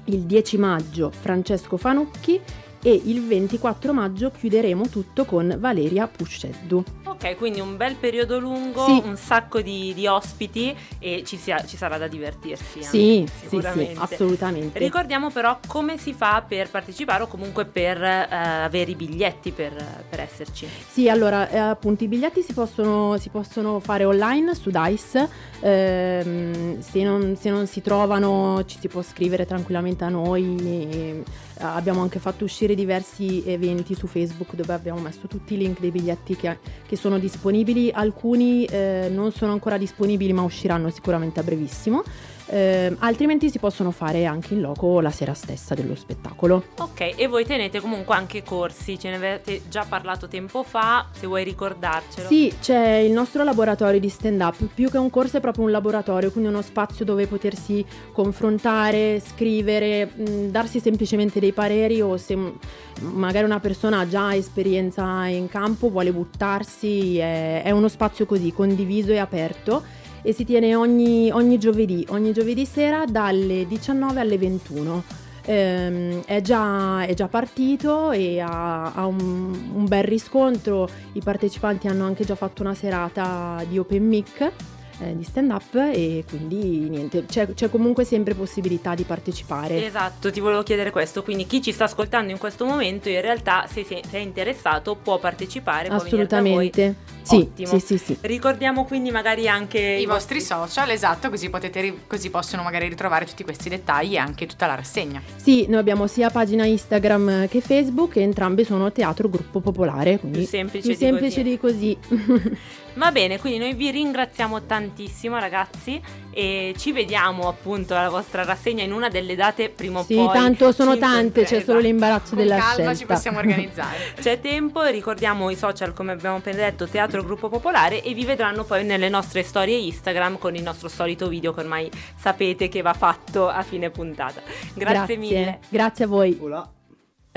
il 0.06 0.22
10 0.22 0.58
maggio 0.58 1.12
Francesco 1.12 1.78
Fanucchi 1.78 2.40
e 2.84 3.02
il 3.06 3.26
24 3.26 3.94
maggio 3.94 4.32
chiuderemo 4.32 4.88
tutto 4.90 5.26
con 5.26 5.56
Valeria 5.60 6.08
Pusceddu. 6.08 6.84
Ok, 7.06 7.36
quindi 7.36 7.60
un 7.60 7.76
bel 7.78 7.96
periodo 7.96 8.38
lungo, 8.40 8.86
Sì. 8.86 9.02
un 9.04 9.16
sacco 9.18 9.62
di, 9.62 9.94
di 9.94 10.06
ospiti 10.08 10.76
e 11.00 11.24
ci, 11.26 11.38
sia- 11.38 11.64
ci 11.66 11.76
sarà 11.78 11.98
da 11.98 12.08
divertirsi. 12.08 12.78
anche, 12.80 12.88
Sì, 12.90 13.26
sì, 13.28 13.34
sì, 13.40 13.48
sicuramente. 13.50 14.00
assolutamente. 14.00 14.80
Ricordiamo 14.80 15.30
però 15.32 15.58
come 15.68 15.98
si 15.98 16.14
fa 16.14 16.44
per 16.48 16.70
partecipare 16.70 17.24
o 17.24 17.28
comunque 17.28 17.66
per 17.66 18.02
eh, 18.02 18.28
avere 18.30 18.92
i 18.92 18.96
biglietti 18.96 19.52
per, 19.52 19.74
per 20.08 20.20
esserci. 20.20 20.68
Sì, 20.90 21.10
allora, 21.10 21.50
eh, 21.50 21.58
appunto, 21.58 22.04
i 22.04 22.08
biglietti 22.08 22.42
si 22.42 22.54
possono, 22.54 23.18
si 23.18 23.30
possono 23.30 23.80
fare 23.80 24.06
online 24.06 24.54
su 24.54 24.70
Dice, 24.70 25.28
ehm, 25.62 26.80
se, 26.80 27.04
non, 27.04 27.36
se 27.40 27.50
non 27.50 27.66
si 27.68 27.82
trovano 27.82 28.64
ci 28.66 28.78
si 28.80 28.88
può 28.88 29.02
scrivere 29.02 29.46
tranquillamente 29.46 30.04
a 30.04 30.10
noi, 30.10 30.56
eh, 30.62 31.24
abbiamo 31.60 32.02
anche 32.02 32.20
fatto 32.20 32.44
uscire 32.44 32.76
diversi 32.76 33.44
eventi 33.46 33.96
su 33.96 34.08
Facebook 34.08 34.56
dove 34.56 34.74
abbiamo 34.74 35.00
messo 35.00 35.28
tutti 35.28 35.54
i 35.54 35.58
link 35.58 35.80
dei 35.80 35.92
biglietti 35.92 36.36
che, 36.36 36.58
che 36.86 36.96
sono 36.96 37.20
disponibili, 37.20 37.92
alcuni 37.92 38.66
eh, 38.66 39.10
non 39.12 39.32
sono 39.32 39.52
ancora 39.52 39.78
disponibili 39.78 40.34
ma 40.34 40.44
usciranno 40.44 40.90
sicuramente 40.90 41.40
a 41.40 41.44
brevissimo. 41.44 42.04
Eh, 42.50 42.96
altrimenti 43.00 43.50
si 43.50 43.60
possono 43.60 43.92
fare 43.92 44.26
anche 44.26 44.54
in 44.54 44.62
loco 44.62 45.02
la 45.02 45.12
sera 45.12 45.34
stessa 45.34 45.76
dello 45.76 45.96
spettacolo. 45.96 46.64
Ok, 46.78 47.14
e 47.16 47.28
voi 47.28 47.46
tenete 47.46 47.82
comunque 47.82 48.16
anche 48.16 48.44
corsi, 48.44 48.98
ce 48.98 49.10
ne 49.10 49.16
avete 49.16 49.64
già 49.68 49.86
parlato 49.88 50.28
tempo 50.28 50.64
fa, 50.64 51.08
se 51.12 51.28
vuoi 51.28 51.44
ricordarcelo. 51.44 52.28
Sì, 52.28 52.54
c'è 52.62 52.98
il 52.98 53.12
nostro 53.12 53.44
laboratorio 53.44 54.00
di 54.00 54.10
stand 54.10 54.40
up, 54.42 54.64
più 54.74 54.90
che 54.90 54.98
un 54.98 55.10
corso 55.10 55.38
è 55.38 55.42
proprio 55.42 55.66
un 55.66 55.72
laboratorio, 55.72 56.32
quindi 56.32 56.50
uno 56.50 56.62
spazio 56.62 57.04
dove 57.04 57.28
potersi 57.28 57.86
confrontare, 58.14 59.20
scrivere, 59.20 60.06
mh, 60.06 60.48
darsi 60.48 60.80
semplicemente 60.80 61.40
dei 61.40 61.52
pareri 61.52 62.02
o 62.02 62.16
se 62.16 62.36
mh, 62.36 62.60
magari 63.02 63.46
una 63.46 63.60
persona 63.60 64.00
ha 64.00 64.08
già 64.08 64.34
esperienza 64.34 65.26
in 65.28 65.50
campo, 65.50 65.90
vuole 65.90 66.14
buttarsi, 66.14 67.18
è, 67.18 67.64
è 67.64 67.72
uno 67.72 67.90
spazio 67.90 68.26
così 68.26 68.54
condiviso 68.54 69.12
e 69.12 69.18
aperto 69.18 70.06
e 70.22 70.34
si 70.34 70.44
tiene 70.44 70.76
ogni, 70.76 71.32
ogni 71.32 71.58
giovedì, 71.58 72.06
ogni 72.10 72.34
giovedì 72.34 72.66
sera 72.66 73.06
dalle 73.06 73.66
19 73.68 74.20
alle 74.20 74.38
21. 74.38 75.04
Ehm, 75.46 76.24
è, 76.26 76.42
già, 76.42 77.06
è 77.06 77.14
già 77.14 77.28
partito 77.28 78.12
e 78.12 78.40
ha, 78.40 78.92
ha 78.94 79.06
un, 79.06 79.72
un 79.74 79.86
bel 79.86 80.04
riscontro. 80.04 80.90
I 81.14 81.22
partecipanti 81.22 81.88
hanno 81.88 82.06
anche 82.06 82.26
già 82.26 82.36
fatto 82.36 82.62
una 82.62 82.74
serata 82.74 83.64
di 83.68 83.78
open 83.78 84.06
mic 84.06 84.52
eh, 85.00 85.16
di 85.16 85.24
stand 85.24 85.52
up 85.52 85.76
e 85.76 86.24
quindi 86.28 86.90
niente, 86.90 87.26
c'è, 87.26 87.54
c'è 87.54 87.70
comunque 87.70 88.04
sempre 88.04 88.34
possibilità 88.34 88.96
di 88.96 89.04
partecipare. 89.04 89.86
Esatto, 89.86 90.32
ti 90.32 90.40
volevo 90.40 90.64
chiedere 90.64 90.92
questo, 90.92 91.24
quindi 91.24 91.46
chi 91.46 91.62
ci 91.62 91.72
sta 91.72 91.86
ascoltando 91.86 92.32
in 92.32 92.38
questo 92.38 92.66
momento 92.66 93.10
in 93.10 93.22
realtà 93.22 93.68
se, 93.68 93.84
se 93.86 94.02
è 94.10 94.18
interessato 94.18 94.96
può 94.96 95.20
partecipare, 95.20 95.88
può. 95.88 95.98
Assolutamente. 95.98 97.16
Sì, 97.28 97.36
Ottimo. 97.36 97.68
sì, 97.68 97.80
sì, 97.80 97.98
sì. 97.98 98.18
Ricordiamo 98.22 98.86
quindi 98.86 99.12
magari 99.12 99.48
anche 99.48 99.80
I 99.80 100.06
vostri 100.06 100.40
social, 100.42 100.90
esatto, 100.90 101.30
così, 101.30 101.50
potete 101.50 102.02
così 102.08 102.30
possono 102.30 102.64
magari 102.64 102.88
ritrovare 102.88 103.26
tutti 103.26 103.44
questi 103.44 103.70
dettagli 103.70 104.14
e 104.14 104.18
anche 104.18 104.46
tutta 104.46 104.66
la 104.68 104.76
rassegna. 104.76 105.22
Sì, 105.36 105.66
noi 105.68 105.80
abbiamo 105.80 106.08
sia 106.08 106.30
pagina 106.30 106.66
Instagram 106.66 107.48
che 107.48 107.62
Facebook 107.62 108.16
e 108.18 108.22
entrambe 108.22 108.64
sono 108.64 108.92
Teatro 108.92 109.30
Gruppo 109.30 109.60
Popolare, 109.60 110.20
quindi 110.20 110.40
Più 110.40 110.48
semplice 110.48 110.88
più 110.88 110.92
di 110.98 110.98
semplice 110.98 111.58
così. 111.58 111.98
di 111.98 111.98
così. 112.08 112.56
Va 112.98 113.12
bene, 113.12 113.38
quindi 113.38 113.60
noi 113.60 113.74
vi 113.76 113.92
ringraziamo 113.92 114.64
tantissimo 114.64 115.38
ragazzi 115.38 116.02
e 116.32 116.74
ci 116.78 116.92
vediamo 116.92 117.48
appunto 117.48 117.96
alla 117.96 118.10
vostra 118.10 118.44
rassegna 118.44 118.82
in 118.84 118.92
una 118.92 119.08
delle 119.08 119.36
date 119.36 119.70
prima 119.70 120.00
o 120.00 120.04
sì, 120.04 120.16
poi. 120.16 120.34
tanto 120.34 120.72
sono 120.72 120.98
tante, 120.98 121.44
c'è 121.44 121.62
solo 121.62 121.78
l'imbarazzo 121.78 122.34
Con 122.34 122.40
della 122.40 122.58
calma 122.58 122.74
scelta. 122.74 122.96
ci 122.96 123.06
possiamo 123.06 123.38
organizzare. 123.38 123.98
C'è 124.20 124.42
tempo, 124.42 124.84
ricordiamo 124.86 125.52
i 125.52 125.56
social 125.56 125.94
come 125.94 126.14
abbiamo 126.14 126.38
appena 126.38 126.58
detto, 126.58 126.88
Teatro 126.88 127.17
Gruppo 127.24 127.50
Popolare 127.50 128.02
e 128.02 128.14
vi 128.14 128.26
vedranno 128.26 128.64
poi 128.64 128.84
nelle 128.84 129.10
nostre 129.10 129.44
storie 129.44 129.78
Instagram 129.78 130.38
con 130.38 130.56
il 130.56 130.64
nostro 130.64 130.88
solito 130.88 131.28
video 131.28 131.54
che 131.54 131.62
ormai 131.62 131.90
sapete 132.16 132.68
che 132.70 132.82
va 132.82 132.94
fatto 132.94 133.48
a 133.48 133.62
fine 133.64 133.90
puntata. 133.90 134.42
Grazie, 134.74 135.18
mille. 135.18 135.60
Grazie 135.70 136.06
a 136.06 136.08
voi. 136.08 136.38
Hola. 136.40 136.77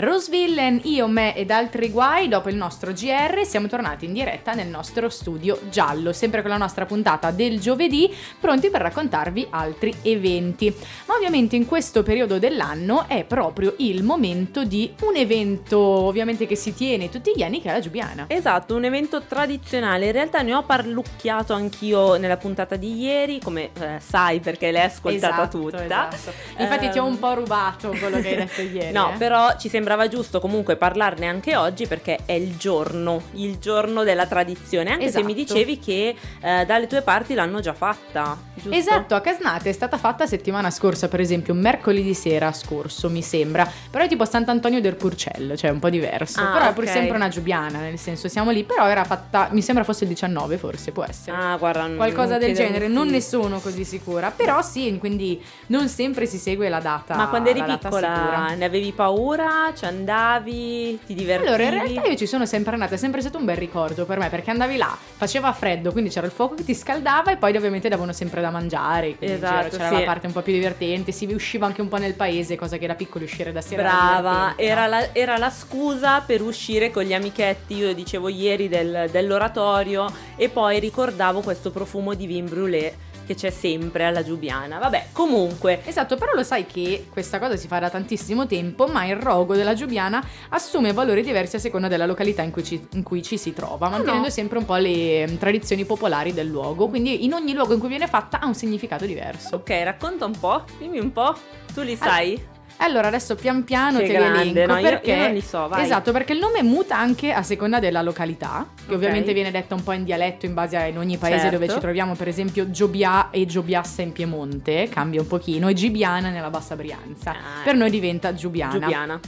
Rose 0.00 0.30
Villain, 0.30 0.80
io, 0.84 1.06
me 1.08 1.36
ed 1.36 1.50
altri 1.50 1.90
guai, 1.90 2.26
dopo 2.26 2.48
il 2.48 2.56
nostro 2.56 2.92
GR 2.92 3.44
siamo 3.44 3.66
tornati 3.66 4.06
in 4.06 4.14
diretta 4.14 4.54
nel 4.54 4.66
nostro 4.68 5.10
studio 5.10 5.60
giallo, 5.68 6.14
sempre 6.14 6.40
con 6.40 6.50
la 6.50 6.56
nostra 6.56 6.86
puntata 6.86 7.30
del 7.30 7.60
giovedì, 7.60 8.10
pronti 8.40 8.70
per 8.70 8.80
raccontarvi 8.80 9.48
altri 9.50 9.94
eventi. 10.02 10.74
Ma 11.04 11.14
ovviamente 11.16 11.54
in 11.56 11.66
questo 11.66 12.02
periodo 12.02 12.38
dell'anno 12.38 13.04
è 13.08 13.24
proprio 13.24 13.74
il 13.78 14.02
momento 14.02 14.64
di 14.64 14.90
un 15.02 15.16
evento 15.16 15.78
ovviamente 15.78 16.46
che 16.46 16.56
si 16.56 16.72
tiene 16.72 17.10
tutti 17.10 17.32
gli 17.36 17.42
anni 17.42 17.60
che 17.60 17.68
è 17.68 17.72
la 17.72 17.80
Giubiana. 17.80 18.24
Esatto, 18.28 18.74
un 18.74 18.84
evento 18.84 19.20
tradizionale. 19.22 20.06
In 20.06 20.12
realtà 20.12 20.40
ne 20.40 20.54
ho 20.54 20.62
parlucchiato 20.62 21.52
anch'io 21.52 22.16
nella 22.16 22.38
puntata 22.38 22.76
di 22.76 22.98
ieri, 23.00 23.38
come 23.38 23.70
eh, 23.78 23.98
sai 24.00 24.40
perché 24.40 24.70
l'hai 24.70 24.84
ascoltata 24.84 25.34
Esatto, 25.42 25.58
tutta. 25.60 25.84
esatto. 25.84 26.32
Infatti 26.56 26.88
ti 26.88 26.98
ho 26.98 27.04
Ehm, 27.04 27.12
un 27.12 27.18
po' 27.18 27.34
rubato 27.34 27.88
quello 27.90 28.18
che 28.20 28.28
hai 28.28 28.36
detto 28.36 28.62
ieri. 28.62 28.92
No, 29.00 29.12
eh. 29.12 29.16
però 29.18 29.56
ci 29.58 29.68
sembrava 29.90 30.08
giusto 30.08 30.38
comunque 30.40 30.76
parlarne 30.76 31.26
anche 31.26 31.56
oggi 31.56 31.86
perché 31.86 32.20
è 32.24 32.32
il 32.32 32.56
giorno, 32.56 33.22
il 33.32 33.58
giorno 33.58 34.04
della 34.04 34.26
tradizione, 34.26 34.90
anche 34.92 35.10
se 35.10 35.22
mi 35.24 35.32
Esatto. 35.32 35.54
dicevi 35.54 35.78
che 35.78 36.14
eh, 36.40 36.64
dalle 36.64 36.86
tue 36.86 37.02
parti 37.02 37.34
l'hanno 37.34 37.58
già 37.60 37.72
fatta, 37.72 38.38
giusto? 38.54 38.70
Esatto, 38.70 39.14
a 39.16 39.20
Casnate 39.20 39.70
è 39.70 39.72
stata 39.72 39.96
fatta 39.98 40.26
settimana 40.26 40.70
scorsa, 40.70 41.08
per 41.08 41.18
esempio, 41.20 41.54
mercoledì 41.54 42.14
sera 42.14 42.52
scorso, 42.52 43.10
mi 43.10 43.22
sembra. 43.22 43.68
Però 43.90 44.04
è 44.04 44.08
tipo 44.08 44.24
Sant'Antonio 44.24 44.80
del 44.80 44.94
Purcello, 44.94 45.56
cioè 45.56 45.70
un 45.70 45.80
po' 45.80 45.90
diverso. 45.90 46.40
Ah, 46.40 46.52
però 46.52 46.68
è 46.68 46.72
pur 46.72 46.86
sempre 46.86 47.16
una 47.16 47.28
giubiana, 47.28 47.80
nel 47.80 47.98
senso 47.98 48.28
siamo 48.28 48.50
lì, 48.50 48.62
però 48.62 48.86
era 48.86 49.02
fatta, 49.04 49.48
mi 49.50 49.62
sembra 49.62 49.82
fosse 49.82 50.04
il 50.04 50.10
19 50.10 50.56
forse, 50.56 50.92
può 50.92 51.04
essere. 51.04 51.36
Ah, 51.36 51.56
guarda, 51.56 51.88
Qualcosa 51.96 52.38
del 52.38 52.54
genere, 52.54 52.86
non 52.86 53.08
ne 53.08 53.20
sono 53.20 53.58
così 53.58 53.84
sicura, 53.84 54.30
però 54.30 54.62
sì, 54.62 54.96
quindi 55.00 55.42
non 55.66 55.88
sempre 55.88 56.26
si 56.26 56.38
segue 56.38 56.68
la 56.68 56.80
data. 56.80 57.16
Ma 57.16 57.28
quando 57.28 57.48
eri 57.50 57.62
piccola 57.64 58.54
ne 58.54 58.64
avevi 58.64 58.92
paura? 58.92 59.72
Ci 59.80 59.86
andavi? 59.86 60.98
Ti 61.06 61.14
divertivi? 61.14 61.48
Allora, 61.48 61.62
in 61.62 61.70
realtà 61.70 62.06
io 62.10 62.14
ci 62.14 62.26
sono 62.26 62.44
sempre 62.44 62.74
andata, 62.74 62.96
è 62.96 62.98
sempre 62.98 63.22
stato 63.22 63.38
un 63.38 63.46
bel 63.46 63.56
ricordo 63.56 64.04
per 64.04 64.18
me, 64.18 64.28
perché 64.28 64.50
andavi 64.50 64.76
là, 64.76 64.94
faceva 65.16 65.50
freddo, 65.54 65.90
quindi 65.90 66.10
c'era 66.10 66.26
il 66.26 66.32
fuoco 66.32 66.54
che 66.54 66.64
ti 66.64 66.74
scaldava 66.74 67.30
e 67.32 67.38
poi 67.38 67.56
ovviamente 67.56 67.88
davano 67.88 68.12
sempre 68.12 68.42
da 68.42 68.50
mangiare, 68.50 69.16
Esatto, 69.18 69.78
c'era 69.78 69.88
sì. 69.88 69.94
la 69.94 70.02
parte 70.02 70.26
un 70.26 70.34
po' 70.34 70.42
più 70.42 70.52
divertente, 70.52 71.12
si 71.12 71.24
usciva 71.32 71.64
anche 71.64 71.80
un 71.80 71.88
po' 71.88 71.96
nel 71.96 72.12
paese, 72.12 72.56
cosa 72.56 72.76
che 72.76 72.86
da 72.86 72.94
piccoli 72.94 73.24
uscire 73.24 73.52
da 73.52 73.62
sera 73.62 73.80
era 73.80 73.90
Brava, 73.90 74.52
era 74.56 74.86
la, 74.86 75.14
era 75.14 75.38
la 75.38 75.48
scusa 75.48 76.20
per 76.20 76.42
uscire 76.42 76.90
con 76.90 77.04
gli 77.04 77.14
amichetti, 77.14 77.76
io 77.76 77.94
dicevo 77.94 78.28
ieri 78.28 78.68
del- 78.68 79.08
dell'oratorio 79.10 80.12
e 80.36 80.50
poi 80.50 80.78
ricordavo 80.78 81.40
questo 81.40 81.70
profumo 81.70 82.12
di 82.12 82.26
vin 82.26 82.44
brûlé 82.44 82.92
che 83.30 83.34
c'è 83.36 83.50
sempre 83.50 84.04
alla 84.04 84.24
Giubiana. 84.24 84.78
Vabbè, 84.78 85.08
comunque, 85.12 85.82
Esatto, 85.84 86.16
però 86.16 86.32
lo 86.34 86.42
sai 86.42 86.66
che 86.66 87.06
questa 87.10 87.38
cosa 87.38 87.56
si 87.56 87.68
fa 87.68 87.78
da 87.78 87.88
tantissimo 87.88 88.46
tempo, 88.46 88.88
ma 88.88 89.04
il 89.06 89.16
rogo 89.16 89.54
della 89.54 89.74
Giubiana 89.74 90.24
assume 90.48 90.92
valori 90.92 91.22
diversi 91.22 91.56
a 91.56 91.58
seconda 91.60 91.86
della 91.86 92.06
località 92.06 92.42
in 92.42 92.50
cui 92.50 92.64
ci, 92.64 92.84
in 92.94 93.04
cui 93.04 93.22
ci 93.22 93.38
si 93.38 93.52
trova, 93.52 93.88
mantenendo 93.88 94.24
no. 94.24 94.30
sempre 94.30 94.58
un 94.58 94.64
po' 94.64 94.74
le 94.76 95.28
mm, 95.28 95.36
tradizioni 95.36 95.84
popolari 95.84 96.32
del 96.32 96.48
luogo, 96.48 96.88
quindi 96.88 97.24
in 97.24 97.32
ogni 97.32 97.54
luogo 97.54 97.74
in 97.74 97.78
cui 97.78 97.88
viene 97.88 98.08
fatta 98.08 98.40
ha 98.40 98.46
un 98.46 98.54
significato 98.54 99.06
diverso. 99.06 99.56
ok, 99.56 99.70
racconta 99.84 100.24
un 100.24 100.36
po', 100.38 100.64
dimmi 100.78 100.98
un 100.98 101.12
po', 101.12 101.36
tu 101.72 101.82
li 101.82 101.94
sai? 101.94 102.58
Allora, 102.82 103.08
adesso 103.08 103.34
pian 103.34 103.62
piano 103.64 103.98
Che 103.98 104.06
te 104.06 104.12
grande, 104.12 104.42
li 104.42 104.50
elenco 104.52 104.72
no? 104.72 104.78
Io- 104.78 104.88
perché 104.88 105.10
io 105.12 105.16
non 105.22 105.32
li 105.32 105.40
so, 105.42 105.68
vai. 105.68 105.82
Esatto, 105.84 106.12
perché 106.12 106.32
il 106.32 106.38
nome 106.38 106.62
muta 106.62 106.96
anche 106.98 107.30
a 107.32 107.42
seconda 107.42 107.78
della 107.78 108.00
località, 108.02 108.66
che 108.74 108.84
Ok. 108.88 108.92
ovviamente 108.94 109.32
viene 109.34 109.50
detta 109.50 109.74
un 109.74 109.82
po' 109.82 109.92
in 109.92 110.04
dialetto 110.04 110.46
in 110.46 110.54
base 110.54 110.76
a 110.76 110.86
in 110.86 110.96
ogni 110.96 111.18
paese 111.18 111.40
Certo. 111.42 111.58
dove 111.58 111.68
ci 111.72 111.78
troviamo, 111.78 112.14
per 112.14 112.28
esempio 112.28 112.70
Giobia 112.70 113.28
e 113.30 113.44
Giobiassa 113.46 114.00
in 114.02 114.12
Piemonte, 114.12 114.88
cambia 114.88 115.20
un 115.20 115.26
pochino, 115.26 115.68
e 115.68 115.74
Gibiana 115.74 116.30
nella 116.30 116.48
Bassa 116.50 116.74
Brianza. 116.74 117.32
Ah, 117.32 117.62
Per 117.64 117.74
noi 117.74 117.90
diventa 117.90 118.32
Giubiana. 118.34 118.72
Giubiana. 118.78 119.20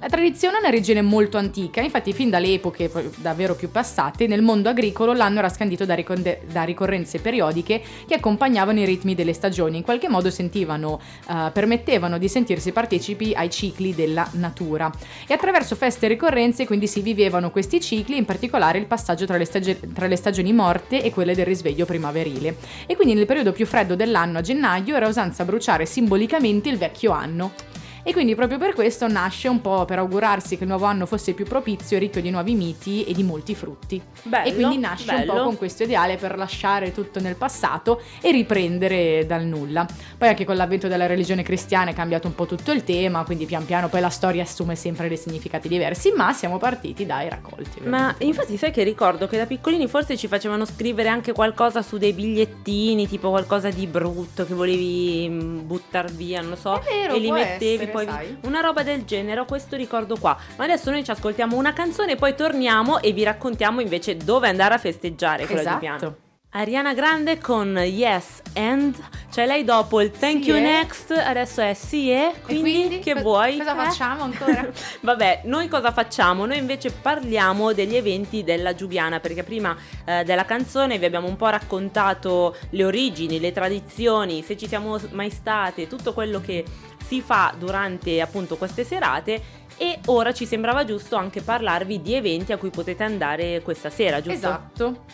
La 0.00 0.06
tradizione 0.06 0.58
è 0.58 0.60
un'origine 0.60 1.02
molto 1.02 1.38
antica, 1.38 1.80
infatti 1.80 2.12
fin 2.12 2.30
dalle 2.30 2.52
epoche 2.52 2.88
davvero 3.16 3.56
più 3.56 3.68
passate, 3.68 4.28
nel 4.28 4.42
mondo 4.42 4.68
agricolo 4.68 5.12
l'anno 5.12 5.40
era 5.40 5.48
scandito 5.48 5.84
da, 5.84 5.94
riconde- 5.94 6.42
da 6.52 6.62
ricorrenze 6.62 7.18
periodiche 7.18 7.82
che 8.06 8.14
accompagnavano 8.14 8.78
i 8.78 8.84
ritmi 8.84 9.16
delle 9.16 9.32
stagioni, 9.32 9.78
in 9.78 9.82
qualche 9.82 10.08
modo 10.08 10.30
sentivano, 10.30 11.00
eh, 11.28 11.50
permettevano 11.52 12.16
di 12.16 12.28
sentirsi 12.28 12.70
partecipi 12.70 13.32
ai 13.34 13.50
cicli 13.50 13.92
della 13.92 14.28
natura. 14.34 14.88
E 15.26 15.34
attraverso 15.34 15.74
feste 15.74 16.06
e 16.06 16.10
ricorrenze 16.10 16.64
quindi 16.64 16.86
si 16.86 17.00
vivevano 17.00 17.50
questi 17.50 17.80
cicli, 17.80 18.16
in 18.16 18.24
particolare 18.24 18.78
il 18.78 18.86
passaggio 18.86 19.26
tra 19.26 19.36
le, 19.36 19.46
stagi- 19.46 19.80
tra 19.92 20.06
le 20.06 20.16
stagioni 20.16 20.52
morte 20.52 21.02
e 21.02 21.10
quelle 21.10 21.34
del 21.34 21.44
risveglio 21.44 21.86
primaverile. 21.86 22.54
E 22.86 22.94
quindi 22.94 23.14
nel 23.14 23.26
periodo 23.26 23.50
più 23.50 23.66
freddo 23.66 23.96
dell'anno, 23.96 24.38
a 24.38 24.42
gennaio, 24.42 24.94
era 24.94 25.08
usanza 25.08 25.44
bruciare 25.44 25.86
simbolicamente 25.86 26.68
il 26.68 26.78
vecchio 26.78 27.10
anno. 27.10 27.77
E 28.02 28.12
quindi 28.12 28.34
proprio 28.34 28.58
per 28.58 28.74
questo 28.74 29.08
nasce 29.08 29.48
un 29.48 29.60
po' 29.60 29.84
per 29.84 29.98
augurarsi 29.98 30.56
che 30.56 30.64
il 30.64 30.68
nuovo 30.68 30.86
anno 30.86 31.06
fosse 31.06 31.34
più 31.34 31.44
propizio 31.44 31.96
e 31.96 32.00
ricco 32.00 32.20
di 32.20 32.30
nuovi 32.30 32.54
miti 32.54 33.04
e 33.04 33.12
di 33.12 33.22
molti 33.22 33.54
frutti. 33.54 34.00
Bello, 34.22 34.48
e 34.48 34.54
quindi 34.54 34.78
nasce 34.78 35.10
un 35.10 35.16
bello. 35.18 35.32
po' 35.34 35.42
con 35.44 35.56
questo 35.58 35.82
ideale 35.82 36.16
per 36.16 36.36
lasciare 36.36 36.92
tutto 36.92 37.20
nel 37.20 37.36
passato 37.36 38.00
e 38.20 38.30
riprendere 38.30 39.26
dal 39.26 39.44
nulla. 39.44 39.86
Poi 40.18 40.28
anche 40.28 40.44
con 40.44 40.56
l'avvento 40.56 40.88
della 40.88 41.06
religione 41.06 41.44
cristiana 41.44 41.92
è 41.92 41.94
cambiato 41.94 42.26
un 42.26 42.34
po' 42.34 42.44
tutto 42.44 42.72
il 42.72 42.82
tema, 42.82 43.22
quindi 43.22 43.46
pian 43.46 43.64
piano 43.64 43.88
poi 43.88 44.00
la 44.00 44.08
storia 44.08 44.42
assume 44.42 44.74
sempre 44.74 45.06
dei 45.06 45.16
significati 45.16 45.68
diversi, 45.68 46.10
ma 46.10 46.32
siamo 46.32 46.58
partiti 46.58 47.06
dai 47.06 47.28
raccolti. 47.28 47.82
Ma 47.84 48.12
infatti 48.18 48.56
sai 48.56 48.72
che 48.72 48.82
ricordo 48.82 49.28
che 49.28 49.36
da 49.36 49.46
piccolini 49.46 49.86
forse 49.86 50.16
ci 50.16 50.26
facevano 50.26 50.64
scrivere 50.64 51.08
anche 51.08 51.32
qualcosa 51.32 51.82
su 51.82 51.98
dei 51.98 52.12
bigliettini, 52.12 53.06
tipo 53.06 53.30
qualcosa 53.30 53.70
di 53.70 53.86
brutto 53.86 54.44
che 54.44 54.54
volevi 54.54 55.28
mm, 55.30 55.66
buttar 55.66 56.10
via, 56.10 56.40
non 56.40 56.50
lo 56.50 56.56
so, 56.56 56.80
È 56.80 56.82
vero, 56.82 57.14
e 57.14 57.18
li 57.20 57.30
mettevi 57.30 57.74
essere, 57.74 57.86
poi 57.92 58.06
sai. 58.06 58.36
una 58.42 58.60
roba 58.60 58.82
del 58.82 59.04
genere, 59.04 59.44
questo 59.44 59.76
ricordo 59.76 60.16
qua. 60.18 60.36
Ma 60.56 60.64
adesso 60.64 60.90
noi 60.90 61.04
ci 61.04 61.12
ascoltiamo 61.12 61.56
una 61.56 61.72
canzone 61.72 62.16
poi 62.16 62.34
torniamo 62.34 63.00
e 63.00 63.12
vi 63.12 63.22
raccontiamo 63.22 63.80
invece 63.80 64.16
dove 64.16 64.48
andare 64.48 64.74
a 64.74 64.78
festeggiare 64.78 65.46
con 65.46 65.54
la 65.54 65.62
Giuliana. 65.62 65.96
Esatto. 65.96 66.26
Ariana 66.52 66.94
Grande 66.94 67.36
con 67.38 67.76
Yes 67.76 68.40
and, 68.54 68.96
cioè 69.30 69.44
lei 69.46 69.64
dopo 69.64 70.00
il 70.00 70.10
Thank 70.10 70.44
Sì, 70.44 70.48
You 70.48 70.56
eh? 70.58 70.62
Next, 70.62 71.10
adesso 71.10 71.60
è 71.60 71.74
Sì 71.74 72.10
e, 72.10 72.32
E 72.34 72.40
quindi, 72.40 73.00
che 73.00 73.12
co- 73.12 73.20
vuoi? 73.20 73.58
Cosa 73.58 73.72
Eh? 73.72 73.84
facciamo 73.84 74.22
ancora? 74.24 74.66
Vabbè, 75.02 75.42
noi 75.44 75.68
cosa 75.68 75.92
facciamo? 75.92 76.46
Noi 76.46 76.56
invece 76.56 76.90
parliamo 76.90 77.74
degli 77.74 77.94
eventi 77.96 78.44
della 78.44 78.74
Giubiana, 78.74 79.20
perché 79.20 79.42
prima 79.44 79.76
eh, 80.06 80.24
della 80.24 80.46
canzone 80.46 80.98
vi 80.98 81.04
abbiamo 81.04 81.28
un 81.28 81.36
po' 81.36 81.48
raccontato 81.48 82.56
le 82.70 82.84
origini, 82.84 83.38
le 83.40 83.52
tradizioni, 83.52 84.42
se 84.42 84.56
ci 84.56 84.66
siamo 84.66 84.98
mai 85.10 85.28
state, 85.30 85.86
tutto 85.86 86.14
quello 86.14 86.40
che 86.40 86.64
si 87.06 87.20
fa 87.20 87.54
durante 87.58 88.22
appunto 88.22 88.56
queste 88.56 88.84
serate 88.84 89.40
e 89.76 89.98
ora 90.06 90.32
ci 90.32 90.46
sembrava 90.46 90.84
giusto 90.86 91.14
anche 91.16 91.42
parlarvi 91.42 92.00
di 92.00 92.14
eventi 92.14 92.52
a 92.52 92.56
cui 92.56 92.70
potete 92.70 93.04
andare 93.04 93.60
questa 93.62 93.90
sera, 93.90 94.22
giusto? 94.22 94.32
Esatto. 94.46 95.04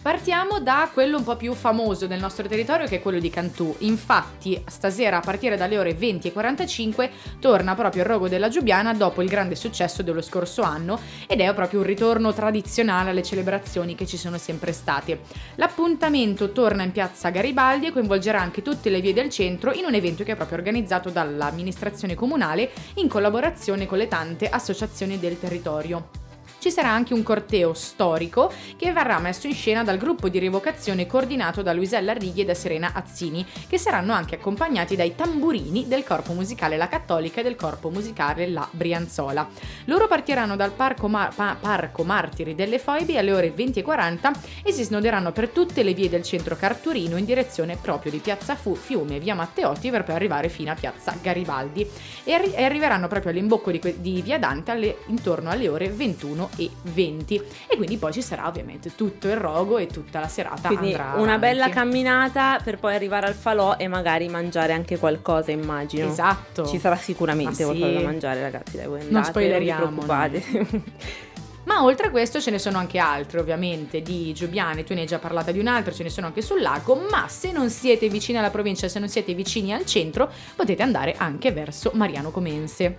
Partiamo 0.00 0.60
da 0.60 0.88
quello 0.90 1.18
un 1.18 1.24
po' 1.24 1.36
più 1.36 1.52
famoso 1.52 2.06
del 2.06 2.18
nostro 2.18 2.48
territorio 2.48 2.86
che 2.86 2.96
è 2.96 3.02
quello 3.02 3.18
di 3.18 3.28
Cantù. 3.28 3.74
Infatti, 3.80 4.62
stasera 4.66 5.18
a 5.18 5.20
partire 5.20 5.58
dalle 5.58 5.76
ore 5.76 5.98
20.45 5.98 7.10
torna 7.40 7.74
proprio 7.74 8.04
il 8.04 8.08
rogo 8.08 8.26
della 8.26 8.48
Giubiana 8.48 8.94
dopo 8.94 9.20
il 9.20 9.28
grande 9.28 9.54
successo 9.54 10.02
dello 10.02 10.22
scorso 10.22 10.62
anno 10.62 10.98
ed 11.26 11.40
è 11.40 11.52
proprio 11.52 11.80
un 11.80 11.86
ritorno 11.86 12.32
tradizionale 12.32 13.10
alle 13.10 13.22
celebrazioni 13.22 13.94
che 13.94 14.06
ci 14.06 14.16
sono 14.16 14.38
sempre 14.38 14.72
state. 14.72 15.20
L'appuntamento 15.56 16.52
torna 16.52 16.84
in 16.84 16.92
piazza 16.92 17.28
Garibaldi 17.28 17.88
e 17.88 17.92
coinvolgerà 17.92 18.40
anche 18.40 18.62
tutte 18.62 18.88
le 18.88 19.02
vie 19.02 19.12
del 19.12 19.28
centro 19.28 19.72
in 19.72 19.84
un 19.84 19.92
evento 19.94 20.24
che 20.24 20.32
è 20.32 20.36
proprio 20.36 20.56
organizzato 20.56 21.10
dall'amministrazione 21.10 22.14
comunale 22.14 22.70
in 22.94 23.08
collaborazione 23.08 23.84
con 23.84 23.98
le 23.98 24.08
tante 24.08 24.48
associazioni 24.48 25.18
del 25.18 25.38
territorio. 25.38 26.17
Ci 26.60 26.72
sarà 26.72 26.90
anche 26.90 27.14
un 27.14 27.22
corteo 27.22 27.72
storico 27.72 28.52
che 28.76 28.90
verrà 28.92 29.20
messo 29.20 29.46
in 29.46 29.54
scena 29.54 29.84
dal 29.84 29.96
gruppo 29.96 30.28
di 30.28 30.40
rievocazione 30.40 31.06
coordinato 31.06 31.62
da 31.62 31.72
Luisella 31.72 32.12
Righi 32.12 32.40
e 32.40 32.44
da 32.44 32.54
Serena 32.54 32.90
Azzini, 32.94 33.46
che 33.68 33.78
saranno 33.78 34.12
anche 34.12 34.34
accompagnati 34.34 34.96
dai 34.96 35.14
tamburini 35.14 35.86
del 35.86 36.02
corpo 36.02 36.32
musicale 36.32 36.76
La 36.76 36.88
Cattolica 36.88 37.40
e 37.40 37.42
del 37.44 37.54
corpo 37.54 37.90
musicale 37.90 38.48
La 38.48 38.66
Brianzola. 38.72 39.48
Loro 39.84 40.08
partiranno 40.08 40.56
dal 40.56 40.72
Parco, 40.72 41.06
Ma- 41.06 41.30
Pa- 41.34 41.56
Parco 41.58 42.02
Martiri 42.02 42.56
delle 42.56 42.80
Foibe 42.80 43.18
alle 43.18 43.32
ore 43.32 43.54
20.40 43.54 44.32
e 44.64 44.72
si 44.72 44.82
snoderanno 44.82 45.30
per 45.30 45.50
tutte 45.50 45.84
le 45.84 45.94
vie 45.94 46.08
del 46.08 46.24
centro 46.24 46.56
Carturino 46.56 47.16
in 47.16 47.24
direzione 47.24 47.76
proprio 47.80 48.10
di 48.10 48.18
Piazza 48.18 48.56
Fu- 48.56 48.74
Fiume 48.74 49.16
e 49.16 49.20
Via 49.20 49.36
Matteotti 49.36 49.90
per 49.90 50.02
poi 50.02 50.16
arrivare 50.16 50.48
fino 50.48 50.72
a 50.72 50.74
Piazza 50.74 51.14
Garibaldi 51.22 51.88
e, 52.24 52.32
arri- 52.32 52.52
e 52.52 52.64
arriveranno 52.64 53.06
proprio 53.06 53.30
all'imbocco 53.30 53.70
di, 53.70 53.78
que- 53.78 54.00
di 54.00 54.20
Via 54.22 54.40
Dante 54.40 54.72
alle- 54.72 54.98
intorno 55.06 55.50
alle 55.50 55.68
ore 55.68 55.88
21 55.88 56.46
e 56.56 56.70
20 56.82 57.42
e 57.68 57.76
quindi 57.76 57.96
poi 57.96 58.12
ci 58.12 58.22
sarà 58.22 58.46
ovviamente 58.46 58.94
tutto 58.94 59.28
il 59.28 59.36
rogo 59.36 59.78
e 59.78 59.86
tutta 59.86 60.20
la 60.20 60.28
serata 60.28 60.68
Quindi 60.68 60.88
andrà 60.92 61.12
una 61.14 61.34
avanti. 61.34 61.40
bella 61.40 61.68
camminata 61.68 62.60
per 62.62 62.78
poi 62.78 62.94
arrivare 62.94 63.26
al 63.26 63.34
falò 63.34 63.76
e 63.76 63.88
magari 63.88 64.28
mangiare 64.28 64.72
anche 64.72 64.98
qualcosa, 64.98 65.50
immagino. 65.50 66.06
Esatto. 66.06 66.66
Ci 66.66 66.78
sarà 66.78 66.96
sicuramente 66.96 67.64
Ma 67.64 67.72
sì. 67.72 67.78
qualcosa 67.78 67.98
da 68.00 68.04
mangiare, 68.06 68.40
ragazzi. 68.40 68.76
Dai, 68.76 68.86
voi 68.86 68.98
Non 68.98 69.06
andate, 69.08 69.28
spoileriamo, 69.28 69.84
Non 69.84 69.94
vi 69.94 70.04
preoccupate. 70.04 71.26
Ma 71.64 71.84
oltre 71.84 72.06
a 72.06 72.10
questo 72.10 72.40
ce 72.40 72.50
ne 72.50 72.58
sono 72.58 72.78
anche 72.78 72.96
altre, 72.96 73.40
ovviamente, 73.40 74.00
di 74.00 74.32
Giubiane, 74.32 74.84
tu 74.84 74.94
ne 74.94 75.00
hai 75.00 75.06
già 75.06 75.18
parlata 75.18 75.52
di 75.52 75.58
un 75.58 75.66
altro, 75.66 75.92
ce 75.92 76.02
ne 76.02 76.08
sono 76.08 76.26
anche 76.26 76.40
sul 76.40 76.62
lago, 76.62 76.94
ma 77.10 77.28
se 77.28 77.52
non 77.52 77.68
siete 77.68 78.08
vicini 78.08 78.38
alla 78.38 78.48
provincia, 78.48 78.88
se 78.88 78.98
non 78.98 79.10
siete 79.10 79.34
vicini 79.34 79.74
al 79.74 79.84
centro, 79.84 80.30
potete 80.56 80.82
andare 80.82 81.14
anche 81.18 81.52
verso 81.52 81.90
Mariano 81.92 82.30
Comense. 82.30 82.96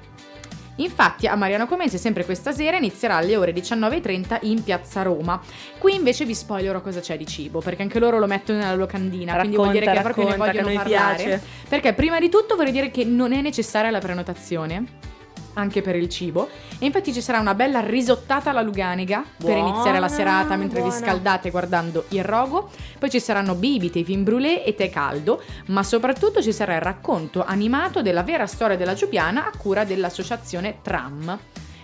Infatti 0.79 1.27
a 1.27 1.35
Mariano 1.35 1.67
Comense 1.67 1.97
sempre 1.97 2.25
questa 2.25 2.51
sera 2.51 2.77
inizierà 2.77 3.15
alle 3.15 3.35
ore 3.35 3.53
19.30 3.53 4.39
in 4.41 4.63
Piazza 4.63 5.01
Roma. 5.01 5.39
Qui 5.77 5.95
invece 5.95 6.25
vi 6.25 6.35
spoilerò 6.35 6.81
cosa 6.81 6.99
c'è 6.99 7.17
di 7.17 7.25
cibo, 7.25 7.59
perché 7.59 7.81
anche 7.81 7.99
loro 7.99 8.19
lo 8.19 8.27
mettono 8.27 8.59
nella 8.59 8.75
locandina, 8.75 9.35
quindi 9.37 9.55
vuol 9.55 9.71
dire 9.71 9.91
che 9.91 10.01
proprio 10.01 10.25
ne 10.25 10.31
racconta, 10.31 10.51
vogliono 10.51 10.73
parlare. 10.75 11.23
piace. 11.23 11.41
Perché 11.67 11.93
prima 11.93 12.19
di 12.19 12.29
tutto 12.29 12.55
vorrei 12.55 12.71
dire 12.71 12.91
che 12.91 13.03
non 13.03 13.33
è 13.33 13.41
necessaria 13.41 13.89
la 13.89 13.99
prenotazione. 13.99 15.17
Anche 15.59 15.81
per 15.81 15.97
il 15.97 16.07
cibo, 16.07 16.47
e 16.79 16.85
infatti 16.85 17.11
ci 17.11 17.19
sarà 17.19 17.39
una 17.39 17.53
bella 17.53 17.81
risottata 17.81 18.51
alla 18.51 18.61
Luganega 18.61 19.21
per 19.37 19.55
Buona, 19.55 19.67
iniziare 19.67 19.99
la 19.99 20.07
serata 20.07 20.55
mentre 20.55 20.81
vi 20.81 20.87
buona. 20.87 21.05
scaldate 21.05 21.49
guardando 21.49 22.05
il 22.09 22.23
rogo. 22.23 22.69
Poi 22.97 23.09
ci 23.09 23.19
saranno 23.19 23.55
bibite, 23.55 24.01
vin 24.01 24.23
brûlé 24.23 24.63
e 24.63 24.73
tè 24.73 24.89
caldo, 24.89 25.43
ma 25.67 25.83
soprattutto 25.83 26.41
ci 26.41 26.53
sarà 26.53 26.75
il 26.75 26.81
racconto 26.81 27.43
animato 27.43 28.01
della 28.01 28.23
vera 28.23 28.47
storia 28.47 28.77
della 28.77 28.93
Giubiana 28.93 29.47
a 29.47 29.51
cura 29.57 29.83
dell'associazione 29.83 30.77
Tram. 30.81 31.37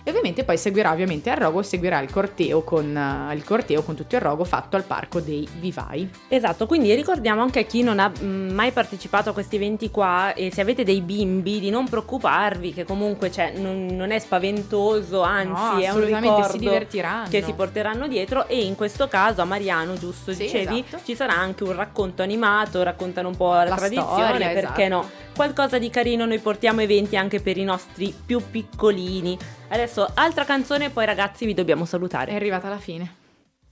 E 0.06 0.10
ovviamente 0.10 0.44
poi 0.44 0.56
seguirà 0.56 0.92
ovviamente 0.92 1.30
al 1.30 1.36
rogo 1.38 1.62
seguirà 1.64 1.98
il 1.98 2.12
corteo 2.12 2.62
con 2.62 2.96
eh, 2.96 3.34
il 3.34 3.42
corteo 3.42 3.82
con 3.82 3.96
tutto 3.96 4.14
il 4.14 4.20
rogo 4.20 4.44
fatto 4.44 4.76
al 4.76 4.84
parco 4.84 5.18
dei 5.18 5.48
Vivai. 5.58 6.08
Esatto, 6.28 6.66
quindi 6.68 6.94
ricordiamo 6.94 7.42
anche 7.42 7.58
a 7.58 7.62
chi 7.64 7.82
non 7.82 7.98
ha 7.98 8.06
mh, 8.08 8.24
mai 8.52 8.70
partecipato 8.70 9.30
a 9.30 9.32
questi 9.32 9.56
eventi 9.56 9.90
qua 9.90 10.32
e 10.34 10.52
se 10.52 10.60
avete 10.60 10.84
dei 10.84 11.00
bimbi 11.00 11.58
di 11.58 11.70
non 11.70 11.88
preoccuparvi 11.88 12.72
che 12.72 12.84
comunque 12.84 13.32
cioè, 13.32 13.54
non, 13.56 13.86
non 13.86 14.12
è 14.12 14.20
spaventoso, 14.20 15.22
anzi 15.22 15.50
No, 15.50 15.70
è 15.80 15.88
un 15.90 15.96
assolutamente, 15.96 16.28
si 16.28 16.34
ricordo 16.36 16.56
divertiranno. 16.58 17.28
che 17.28 17.42
si 17.42 17.52
porteranno 17.54 18.06
dietro 18.06 18.46
e 18.46 18.62
in 18.64 18.76
questo 18.76 19.08
caso 19.08 19.40
a 19.42 19.44
Mariano, 19.44 19.94
giusto 19.94 20.32
Sì, 20.32 20.44
dicevi, 20.44 20.84
esatto. 20.86 21.02
ci 21.04 21.16
sarà 21.16 21.34
anche 21.34 21.64
un 21.64 21.74
racconto 21.74 22.22
animato, 22.22 22.80
raccontano 22.84 23.26
un 23.26 23.36
po' 23.36 23.50
la, 23.54 23.64
La 23.64 23.74
tradizione, 23.74 24.24
storia, 24.28 24.48
perché 24.50 24.84
esatto. 24.84 25.02
no? 25.02 25.10
Qualcosa 25.34 25.78
di 25.78 25.90
carino, 25.90 26.24
noi 26.26 26.38
portiamo 26.38 26.80
eventi 26.80 27.16
anche 27.16 27.40
per 27.40 27.56
i 27.58 27.64
nostri 27.64 28.14
più 28.24 28.40
piccolini. 28.48 29.36
Adesso 29.68 30.08
altra 30.14 30.44
canzone 30.44 30.86
e 30.86 30.90
poi 30.90 31.06
ragazzi 31.06 31.44
vi 31.44 31.54
dobbiamo 31.54 31.84
salutare. 31.84 32.32
È 32.32 32.34
arrivata 32.34 32.68
alla 32.68 32.78
fine. 32.78 33.25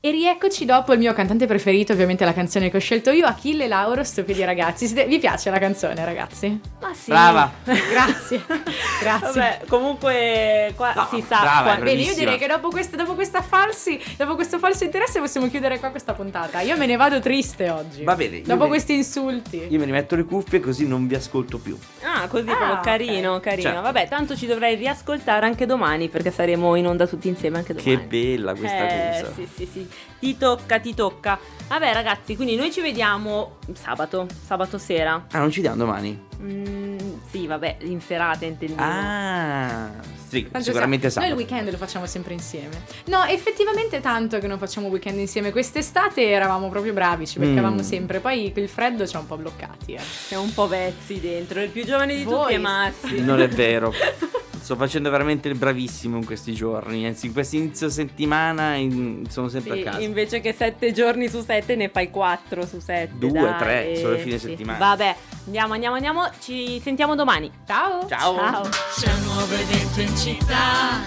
E 0.04 0.10
rieccoci 0.10 0.66
dopo 0.66 0.92
il 0.92 0.98
mio 0.98 1.14
cantante 1.14 1.46
preferito, 1.46 1.94
ovviamente 1.94 2.26
la 2.26 2.34
canzone 2.34 2.68
che 2.68 2.76
ho 2.76 2.80
scelto 2.80 3.10
io, 3.10 3.24
Achille 3.24 3.66
Lauro, 3.66 4.04
Stupidi 4.04 4.44
ragazzi. 4.44 4.86
Vi 5.06 5.18
piace 5.18 5.48
la 5.48 5.58
canzone, 5.58 6.04
ragazzi? 6.04 6.60
Ma 6.82 6.92
sì. 6.92 7.08
Brava. 7.10 7.50
Grazie, 7.64 8.44
grazie. 9.00 9.40
Vabbè, 9.40 9.60
comunque 9.66 10.74
qua 10.76 10.92
No, 10.94 11.06
si 11.10 11.24
sa. 11.26 11.40
brava, 11.40 11.76
Bene, 11.76 12.02
io 12.02 12.12
direi 12.14 12.36
che 12.36 12.46
dopo, 12.46 12.68
questa, 12.68 12.98
dopo 12.98 13.14
questa 13.14 13.40
falsi, 13.40 13.98
dopo 14.18 14.34
questo 14.34 14.58
falso 14.58 14.84
interesse 14.84 15.20
possiamo 15.20 15.48
chiudere 15.48 15.78
qua 15.78 15.88
questa 15.88 16.12
puntata. 16.12 16.60
Io 16.60 16.76
me 16.76 16.84
ne 16.84 16.96
vado 16.96 17.18
triste 17.20 17.70
oggi. 17.70 18.04
Va 18.04 18.14
bene, 18.14 18.42
Dopo 18.42 18.64
me- 18.64 18.68
questi 18.68 18.92
insulti. 18.92 19.56
Io 19.70 19.78
mi 19.78 19.86
rimetto 19.86 20.16
le 20.16 20.24
cuffie 20.24 20.60
così 20.60 20.86
non 20.86 21.06
vi 21.06 21.14
ascolto 21.14 21.56
più. 21.56 21.78
Ah, 22.02 22.28
così 22.28 22.50
Ah, 22.50 22.56
proprio 22.56 22.80
carino, 22.82 23.40
carino. 23.40 23.68
Certo. 23.70 23.80
Vabbè, 23.80 24.08
tanto 24.08 24.36
ci 24.36 24.44
dovrai 24.46 24.74
riascoltare 24.74 25.46
anche 25.46 25.64
domani 25.64 26.10
perché 26.10 26.30
saremo 26.30 26.74
in 26.74 26.88
onda 26.88 27.06
tutti 27.06 27.26
insieme 27.28 27.56
anche 27.56 27.72
domani. 27.72 27.96
Che 27.96 28.02
bella 28.04 28.54
questa 28.54 28.86
eh, 28.86 29.22
cosa. 29.22 29.32
Sì, 29.34 29.48
sì, 29.56 29.68
sì. 29.72 29.88
Ti 30.18 30.36
tocca, 30.38 30.78
ti 30.80 30.94
tocca. 30.94 31.38
Vabbè, 31.68 31.92
ragazzi, 31.92 32.36
quindi 32.36 32.56
noi 32.56 32.70
ci 32.72 32.80
vediamo 32.80 33.56
sabato, 33.74 34.26
sabato 34.46 34.78
sera. 34.78 35.26
Ah, 35.32 35.38
non 35.38 35.50
ci 35.50 35.60
diamo 35.60 35.76
domani? 35.76 36.18
Mm, 36.40 36.98
sì, 37.30 37.46
vabbè, 37.46 37.78
in 37.82 38.00
serata 38.00 38.44
intendevo. 38.44 38.82
Ah, 38.82 39.88
sì, 40.28 40.42
Tanto 40.50 40.62
sicuramente 40.66 41.10
sa- 41.10 41.20
Noi 41.20 41.30
il 41.30 41.36
sabato. 41.36 41.52
weekend 41.54 41.70
lo 41.72 41.78
facciamo 41.84 42.06
sempre 42.06 42.32
insieme. 42.34 42.82
No, 43.06 43.22
effettivamente 43.24 44.00
tanto 44.00 44.38
che 44.38 44.46
non 44.46 44.58
facciamo 44.58 44.88
weekend 44.88 45.18
insieme. 45.18 45.52
Quest'estate 45.52 46.28
eravamo 46.30 46.68
proprio 46.68 46.92
bravi, 46.92 47.26
ci 47.26 47.38
beccavamo 47.38 47.76
Mm. 47.76 47.84
sempre. 47.84 48.20
Poi 48.20 48.52
il 48.54 48.68
freddo 48.68 49.06
ci 49.06 49.16
ha 49.16 49.18
un 49.20 49.26
po' 49.26 49.36
bloccati. 49.36 49.92
Eh. 49.94 50.00
C'è 50.28 50.36
un 50.36 50.52
po' 50.52 50.68
vezzi 50.68 51.20
dentro. 51.20 51.60
Il 51.62 51.70
più 51.70 51.84
giovane 51.84 52.14
di 52.16 52.24
Voi. 52.24 52.42
tutti 52.42 52.54
è 52.54 52.58
Massi. 52.58 53.20
Non 53.20 53.40
è 53.40 53.48
vero. 53.48 53.92
Sto 54.64 54.76
facendo 54.76 55.10
veramente 55.10 55.46
il 55.48 55.56
bravissimo 55.58 56.16
in 56.16 56.24
questi 56.24 56.54
giorni. 56.54 57.04
Anzi, 57.06 57.26
in 57.26 57.34
questo 57.34 57.56
inizio 57.56 57.90
settimana 57.90 58.76
in- 58.76 59.26
sono 59.28 59.48
sempre 59.50 59.74
Sì, 59.74 59.80
a 59.82 59.84
casa. 59.90 60.00
invece 60.00 60.40
che 60.40 60.54
sette 60.54 60.90
giorni 60.92 61.28
su 61.28 61.42
sette 61.42 61.76
ne 61.76 61.90
fai 61.90 62.08
quattro 62.08 62.64
su 62.64 62.80
sette. 62.80 63.12
Due, 63.18 63.30
dai. 63.42 63.58
tre, 63.58 63.96
solo 63.96 64.16
fine 64.16 64.38
Sì. 64.38 64.48
settimana. 64.48 64.78
Vabbè, 64.78 65.16
andiamo, 65.44 65.74
andiamo, 65.74 65.94
andiamo. 65.96 66.30
Ci 66.40 66.80
sentiamo 66.82 67.14
domani. 67.14 67.50
Ciao! 67.66 68.08
Ciao. 68.08 68.36
Ciao. 68.36 68.68
C'è 68.98 69.12
un 69.12 69.22
nuovo 69.24 69.52
evento 69.52 70.00
in 70.00 70.16
città, 70.16 71.04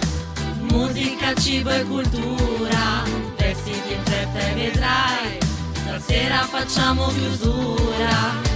musica, 0.70 1.34
cibo 1.34 1.70
e 1.70 1.82
cultura, 1.82 3.02
vestiti 3.38 3.92
in 3.92 4.02
fretta 4.04 4.38
e 4.38 4.54
vedrai, 4.54 5.38
stasera 5.72 6.42
facciamo 6.44 7.08
chiusura, 7.08 8.46